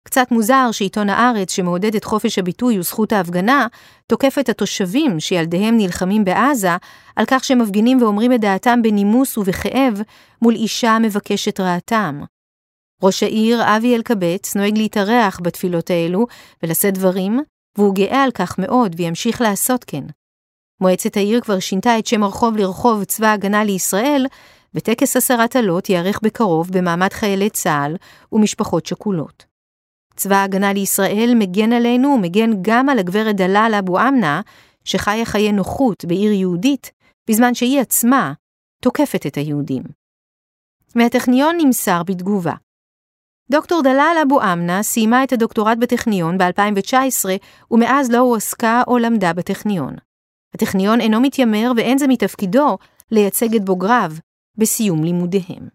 קצת 0.05 0.31
מוזר 0.31 0.69
שעיתון 0.73 1.11
הארץ, 1.11 1.53
שמעודד 1.53 1.95
את 1.95 2.05
חופש 2.05 2.39
הביטוי 2.39 2.79
וזכות 2.79 3.13
ההפגנה, 3.13 3.67
תוקף 4.07 4.37
את 4.41 4.49
התושבים 4.49 5.21
שילדיהם 5.21 5.77
נלחמים 5.77 6.25
בעזה, 6.25 6.77
על 7.17 7.25
כך 7.29 7.45
שהם 7.45 7.59
מפגינים 7.59 8.03
ואומרים 8.03 8.33
את 8.33 8.41
דעתם 8.41 8.83
בנימוס 8.83 9.39
ובכאב 9.39 10.01
מול 10.43 10.55
אישה 10.55 10.91
המבקשת 10.91 11.61
רעתם. 11.61 12.21
ראש 13.03 13.23
העיר 13.23 13.77
אבי 13.77 13.97
אלקבץ 13.97 14.57
נוהג 14.57 14.79
להתארח 14.79 15.41
בתפילות 15.43 15.91
האלו 15.91 16.27
ולשאת 16.63 16.95
דברים, 16.95 17.41
והוא 17.79 17.95
גאה 17.95 18.23
על 18.23 18.31
כך 18.31 18.59
מאוד 18.59 18.95
וימשיך 18.99 19.41
לעשות 19.41 19.85
כן. 19.85 20.05
מועצת 20.81 21.17
העיר 21.17 21.41
כבר 21.41 21.59
שינתה 21.59 21.99
את 21.99 22.07
שם 22.07 22.23
הרחוב 22.23 22.57
לרחוב 22.57 23.05
צבא 23.05 23.33
הגנה 23.33 23.65
לישראל, 23.65 24.27
וטקס 24.75 25.17
הסרת 25.17 25.57
עלות 25.57 25.91
ייערך 25.91 26.21
בקרוב 26.23 26.69
במעמד 26.73 27.13
חיילי 27.13 27.51
צה"ל 27.51 27.97
ומשפחות 28.33 28.87
שכולות. 28.87 29.54
צבא 30.17 30.37
ההגנה 30.37 30.73
לישראל 30.73 31.33
מגן 31.37 31.73
עלינו 31.73 32.09
ומגן 32.09 32.51
גם 32.63 32.89
על 32.89 32.99
הגברת 32.99 33.37
דלאל 33.37 33.75
אבו 33.79 34.01
אמנה, 34.01 34.41
שחיה 34.85 35.25
חיי 35.25 35.53
נוחות 35.53 36.05
בעיר 36.05 36.33
יהודית, 36.33 36.91
בזמן 37.31 37.55
שהיא 37.55 37.81
עצמה 37.81 38.33
תוקפת 38.83 39.27
את 39.27 39.37
היהודים. 39.37 39.83
מהטכניון 40.95 41.57
נמסר 41.59 42.03
בתגובה. 42.03 42.55
דוקטור 43.51 43.83
דלאל 43.83 44.17
אבו 44.23 44.43
אמנה 44.43 44.83
סיימה 44.83 45.25
את 45.25 45.33
הדוקטורט 45.33 45.79
בטכניון 45.79 46.39
ב-2019, 46.39 47.25
ומאז 47.71 48.11
לא 48.11 48.19
הועסקה 48.19 48.83
או 48.87 48.99
למדה 48.99 49.33
בטכניון. 49.33 49.97
הטכניון 50.55 51.01
אינו 51.01 51.21
מתיימר 51.21 51.73
ואין 51.77 51.99
זה 51.99 52.07
מתפקידו 52.09 52.79
לייצג 53.11 53.55
את 53.55 53.65
בוגריו 53.65 54.13
בסיום 54.59 55.05
לימודיהם. 55.05 55.69